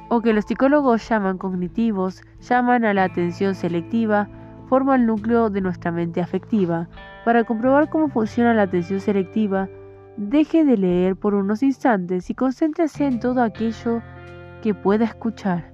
[0.09, 4.29] o que los psicólogos llaman cognitivos, llaman a la atención selectiva,
[4.69, 6.89] forma el núcleo de nuestra mente afectiva.
[7.25, 9.69] Para comprobar cómo funciona la atención selectiva,
[10.17, 14.03] deje de leer por unos instantes y concéntrese en todo aquello
[14.63, 15.73] que pueda escuchar.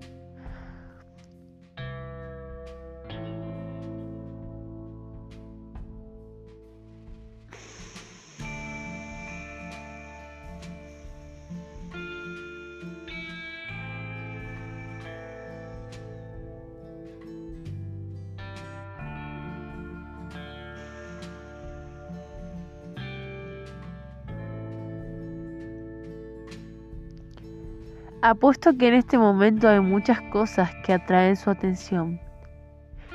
[28.21, 32.19] Apuesto que en este momento hay muchas cosas que atraen su atención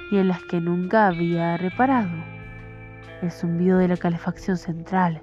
[0.10, 2.10] y en las que nunca había reparado.
[3.22, 5.22] El zumbido de la calefacción central,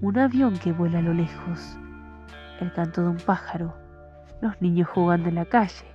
[0.00, 1.78] un avión que vuela a lo lejos,
[2.60, 3.72] el canto de un pájaro,
[4.42, 5.86] los niños jugando en la calle,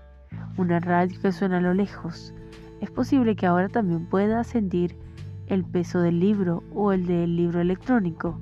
[0.55, 2.33] una radio que suena a lo lejos.
[2.79, 4.95] Es posible que ahora también pueda sentir
[5.47, 8.39] el peso del libro o el del libro electrónico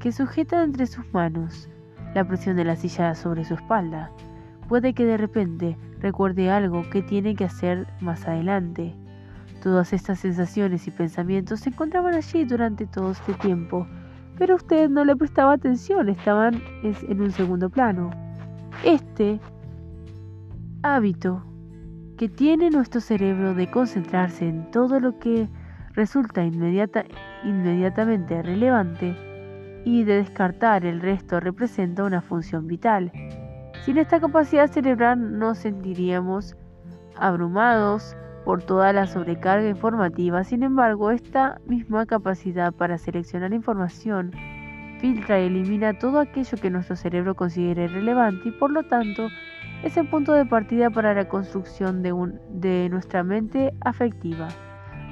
[0.00, 1.68] que sujeta entre sus manos
[2.14, 4.10] la presión de la silla sobre su espalda.
[4.68, 8.94] Puede que de repente recuerde algo que tiene que hacer más adelante.
[9.62, 13.86] Todas estas sensaciones y pensamientos se encontraban allí durante todo este tiempo,
[14.38, 18.10] pero usted no le prestaba atención, estaban en un segundo plano.
[18.84, 19.38] Este
[20.82, 21.44] hábito
[22.16, 25.48] que tiene nuestro cerebro de concentrarse en todo lo que
[25.92, 27.04] resulta inmediata,
[27.44, 29.29] inmediatamente relevante
[29.84, 33.12] y de descartar el resto representa una función vital.
[33.84, 36.56] Sin esta capacidad cerebral nos sentiríamos
[37.16, 40.44] abrumados por toda la sobrecarga informativa.
[40.44, 44.32] Sin embargo, esta misma capacidad para seleccionar información
[45.00, 49.28] filtra y elimina todo aquello que nuestro cerebro considere irrelevante y por lo tanto
[49.82, 52.14] es el punto de partida para la construcción de,
[52.50, 54.48] de nuestra mente afectiva,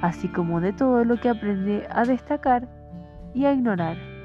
[0.03, 2.69] así como de todo lo que aprende a destacar
[3.35, 4.18] y a ignorar.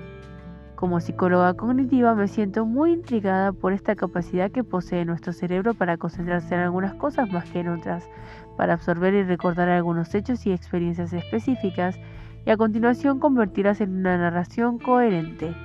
[0.84, 5.96] Como psicóloga cognitiva me siento muy intrigada por esta capacidad que posee nuestro cerebro para
[5.96, 8.10] concentrarse en algunas cosas más que en otras,
[8.58, 11.98] para absorber y recordar algunos hechos y experiencias específicas
[12.46, 15.56] y a continuación convertirlas en una narración coherente,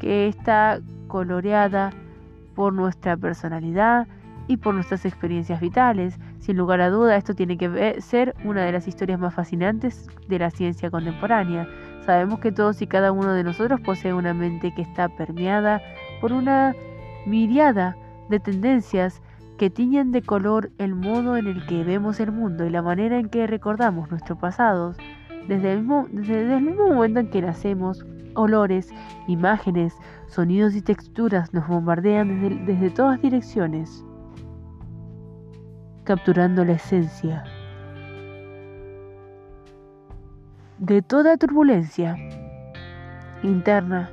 [0.00, 1.92] que está coloreada
[2.56, 4.08] por nuestra personalidad
[4.48, 6.18] y por nuestras experiencias vitales.
[6.40, 10.40] Sin lugar a duda, esto tiene que ser una de las historias más fascinantes de
[10.40, 11.68] la ciencia contemporánea.
[12.10, 15.80] Sabemos que todos y cada uno de nosotros posee una mente que está permeada
[16.20, 16.74] por una
[17.24, 17.96] miriada
[18.28, 19.22] de tendencias
[19.58, 23.16] que tiñen de color el modo en el que vemos el mundo y la manera
[23.16, 24.96] en que recordamos nuestro pasado.
[25.46, 28.04] Desde el, mismo, desde el mismo momento en que nacemos,
[28.34, 28.92] olores,
[29.28, 29.94] imágenes,
[30.26, 34.04] sonidos y texturas nos bombardean desde, desde todas direcciones,
[36.02, 37.44] capturando la esencia
[40.80, 42.16] de toda turbulencia
[43.42, 44.10] interna.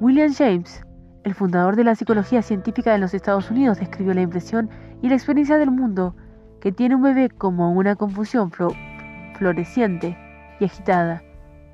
[0.00, 0.82] William James,
[1.24, 4.70] el fundador de la psicología científica de los Estados Unidos, describió la impresión
[5.02, 6.16] y la experiencia del mundo
[6.60, 10.16] que tiene un bebé como una confusión floreciente
[10.58, 11.22] y agitada,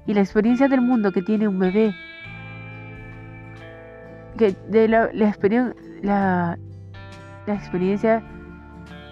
[0.07, 1.95] y la experiencia del mundo que tiene un bebé,
[4.37, 6.59] que de la, la,
[7.47, 8.25] la experiencia,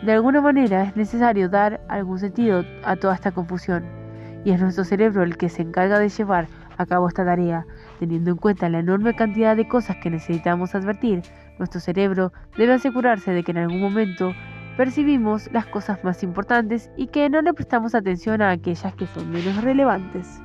[0.03, 3.99] de alguna manera es necesario dar algún sentido a toda esta confusión,
[4.45, 7.66] y es nuestro cerebro el que se encarga de llevar a cabo esta tarea,
[7.99, 11.22] teniendo en cuenta la enorme cantidad de cosas que necesitamos advertir,
[11.59, 14.32] nuestro cerebro debe asegurarse de que en algún momento
[14.76, 19.30] percibimos las cosas más importantes y que no le prestamos atención a aquellas que son
[19.30, 20.41] menos relevantes.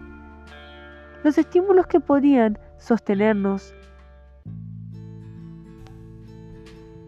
[1.24, 3.74] Los estímulos que podrían sostenernos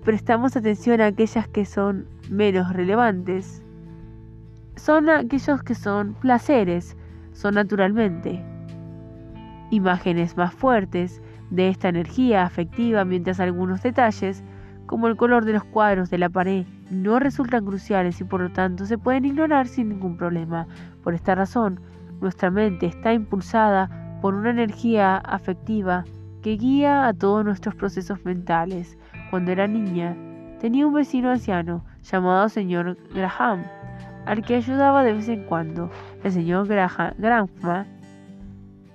[0.06, 3.62] prestamos atención a aquellas que son menos relevantes.
[4.78, 6.96] Son aquellos que son placeres,
[7.34, 8.44] son naturalmente
[9.72, 11.20] imágenes más fuertes
[11.50, 14.44] de esta energía afectiva, mientras algunos detalles,
[14.86, 18.52] como el color de los cuadros de la pared, no resultan cruciales y por lo
[18.52, 20.68] tanto se pueden ignorar sin ningún problema.
[21.04, 21.82] Por esta razón,
[22.22, 26.06] nuestra mente está impulsada por una energía afectiva
[26.44, 28.96] que guía a todos nuestros procesos mentales.
[29.32, 30.16] Cuando era niña,
[30.60, 33.64] tenía un vecino anciano llamado señor Graham,
[34.28, 35.90] al que ayudaba de vez en cuando.
[36.24, 37.48] El señor Graham, Graham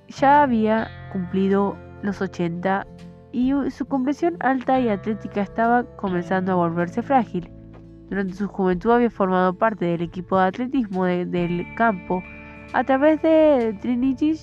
[0.08, 2.86] ya había cumplido los 80
[3.32, 7.50] y su complexión alta y atlética estaba comenzando a volverse frágil.
[8.10, 12.22] Durante su juventud había formado parte del equipo de atletismo del campo
[12.74, 14.34] a través de Trinity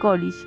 [0.00, 0.38] College,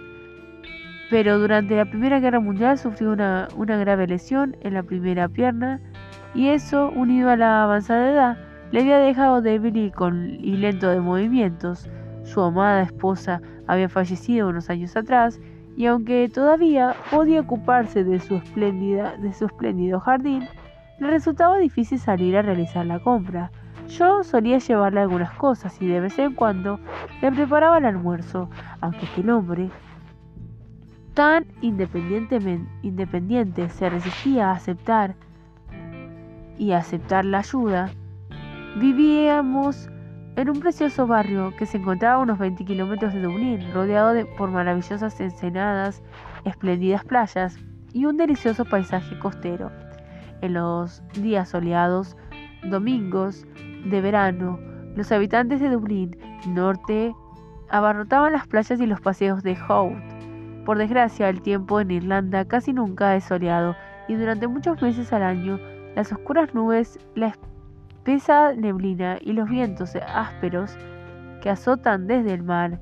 [1.09, 5.81] pero durante la Primera Guerra Mundial sufrió una, una grave lesión en la primera pierna
[6.33, 10.99] y eso, unido a la avanzada edad, le había dejado débil y, con, lento de
[10.99, 11.89] movimientos.
[12.23, 15.39] Su amada esposa había fallecido unos años atrás
[15.75, 20.47] y aunque todavía podía ocuparse de su, espléndida, de su espléndido jardín,
[20.99, 23.51] le resultaba difícil salir a realizar la compra.
[23.87, 26.79] Yo solía llevarle algunas cosas y de vez en cuando
[27.21, 28.49] le preparaba el almuerzo,
[28.79, 29.69] aunque aquel hombre,
[31.13, 35.15] tan independiente, se resistía a aceptar
[36.57, 37.91] y a aceptar la ayuda,
[38.77, 39.89] vivíamos
[40.35, 44.25] en un precioso barrio que se encontraba a unos 20 kilómetros de Dublín, rodeado de,
[44.25, 46.01] por maravillosas ensenadas,
[46.45, 47.57] espléndidas playas
[47.93, 49.71] y un delicioso paisaje costero.
[50.41, 52.15] En los días soleados,
[52.63, 53.45] domingos
[53.85, 54.59] de verano,
[54.95, 56.17] los habitantes de Dublín
[56.47, 57.13] Norte
[57.69, 59.95] abarrotaban las playas y los paseos de Hout.
[60.65, 63.75] Por desgracia, el tiempo en Irlanda casi nunca es soleado
[64.07, 65.59] y durante muchos meses al año
[65.95, 67.33] las oscuras nubes, la
[68.03, 70.75] Pesa neblina y los vientos ásperos
[71.39, 72.79] que azotan desde el mar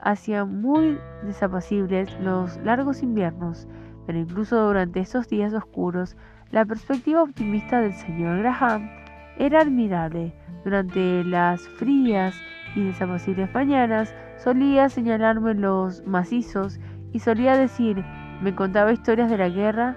[0.00, 3.68] hacían muy desapacibles los largos inviernos,
[4.06, 6.16] pero incluso durante esos días oscuros,
[6.52, 8.88] la perspectiva optimista del señor Graham
[9.36, 10.32] era admirable.
[10.64, 12.34] Durante las frías
[12.74, 16.80] y desapacibles mañanas solía señalarme los macizos
[17.12, 18.02] y solía decir,
[18.40, 19.96] me contaba historias de la guerra,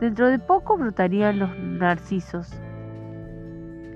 [0.00, 2.60] dentro de poco brotarían los narcisos.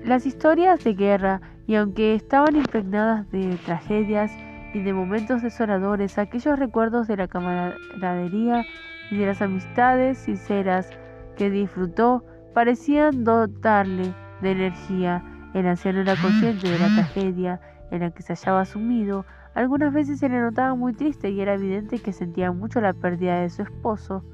[0.03, 4.33] Las historias de guerra, y aunque estaban impregnadas de tragedias
[4.73, 8.65] y de momentos desoladores, aquellos recuerdos de la camaradería
[9.09, 10.89] y de las amistades sinceras
[11.37, 15.23] que disfrutó parecían dotarle de energía.
[15.53, 19.25] El anciano era consciente de la tragedia en la que se hallaba sumido,
[19.55, 23.39] Algunas veces se le notaba muy triste y era evidente que sentía mucho la pérdida
[23.39, 24.25] de su esposo.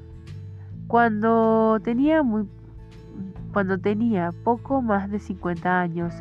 [0.88, 2.48] Cuando tenía muy
[3.52, 6.14] cuando tenía poco más de 50 años,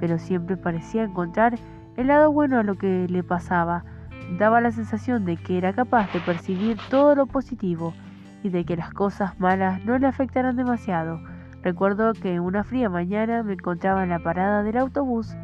[0.00, 1.58] pero siempre parecía encontrar
[1.96, 3.84] el lado bueno a lo que le pasaba.
[4.38, 7.94] Daba la sensación de que era capaz de percibir todo lo positivo
[8.42, 11.20] y de que las cosas malas no le afectaran demasiado.
[11.62, 15.34] Recuerdo que una fría mañana me encontraba en la parada del autobús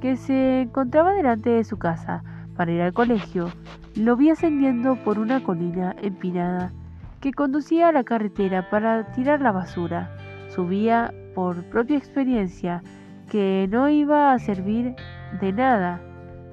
[0.00, 2.22] que se encontraba delante de su casa
[2.56, 3.50] para ir al colegio.
[3.96, 6.72] Lo vi ascendiendo por una colina empinada
[7.20, 10.10] que conducía a la carretera para tirar la basura.
[10.50, 12.82] Subía por propia experiencia
[13.30, 14.96] que no iba a servir
[15.40, 16.00] de nada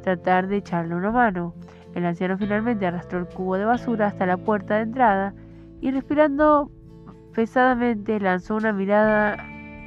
[0.04, 1.56] tratar de echarle una mano.
[1.96, 5.34] El anciano finalmente arrastró el cubo de basura hasta la puerta de entrada
[5.82, 6.70] y respirando
[7.34, 9.36] pesadamente lanzó una mirada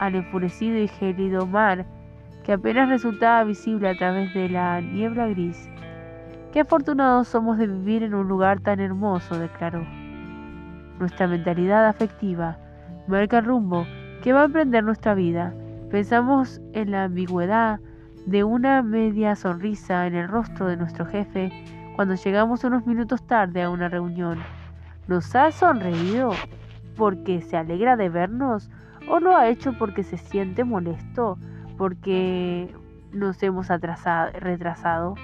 [0.01, 1.87] al enfurecido y gélido mar
[2.43, 5.71] que apenas resultaba visible a través de la niebla gris.
[6.53, 9.87] Qué afortunados somos de vivir en un lugar tan hermoso, declaró.
[10.99, 12.59] Nuestra mentalidad afectiva
[13.07, 13.87] marca el rumbo
[14.23, 15.55] que va a emprender nuestra vida.
[15.91, 17.81] Pensamos en la ambigüedad
[18.27, 21.51] de una media sonrisa en el rostro de nuestro jefe
[21.97, 24.39] cuando llegamos unos minutos tarde a una reunión.
[25.09, 26.33] ¿Nos ha sonreído
[26.97, 28.71] porque se alegra de vernos
[29.09, 31.39] o lo ha hecho porque se siente molesto
[31.79, 32.75] porque
[33.13, 35.15] nos hemos atrasado, retrasado.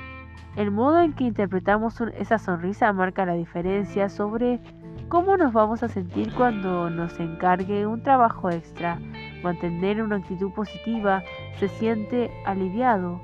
[0.57, 4.61] El modo en que interpretamos esa sonrisa marca la diferencia sobre
[5.09, 8.99] cómo nos vamos a sentir cuando nos encargue un trabajo extra.
[9.43, 11.23] Mantener una actitud positiva
[11.59, 13.21] se siente aliviado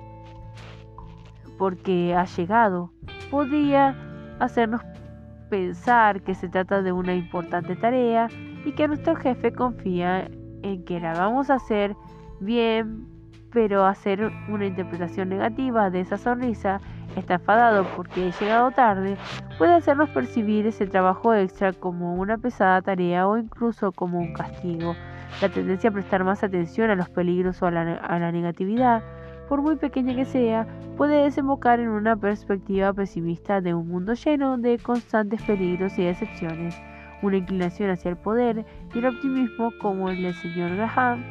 [1.58, 2.92] porque ha llegado.
[3.30, 3.96] Podría
[4.40, 4.82] hacernos
[5.48, 8.28] pensar que se trata de una importante tarea
[8.64, 10.30] y que nuestro jefe confía
[10.62, 11.96] en que la vamos a hacer
[12.40, 13.12] bien
[13.52, 16.80] pero hacer una interpretación negativa de esa sonrisa,
[17.16, 19.16] está enfadado porque he llegado tarde,
[19.58, 24.94] puede hacernos percibir ese trabajo extra como una pesada tarea o incluso como un castigo.
[25.40, 29.02] La tendencia a prestar más atención a los peligros o a la, a la negatividad,
[29.48, 30.66] por muy pequeña que sea,
[30.96, 36.80] puede desembocar en una perspectiva pesimista de un mundo lleno de constantes peligros y decepciones,
[37.22, 38.64] una inclinación hacia el poder
[38.94, 41.24] y el optimismo como el del señor Graham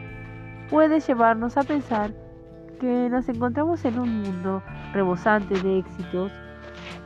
[0.70, 2.12] puede llevarnos a pensar
[2.82, 6.32] que nos encontramos en un mundo rebosante de éxitos,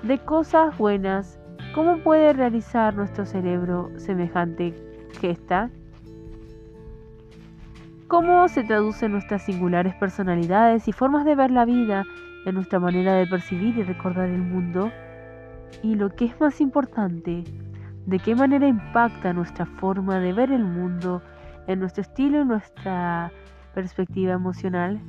[0.03, 1.37] de cosas buenas.
[1.73, 4.73] ¿Cómo puede realizar nuestro cerebro semejante
[5.19, 5.69] gesta?
[8.07, 12.05] ¿Cómo se traducen nuestras singulares personalidades y formas de ver la vida
[12.45, 14.93] en nuestra manera de percibir y recordar el mundo?
[15.83, 17.43] Y lo que es más importante,
[18.05, 21.21] ¿de qué manera impacta nuestra forma de ver el mundo
[21.67, 23.29] en nuestro estilo y nuestra
[23.73, 25.01] perspectiva emocional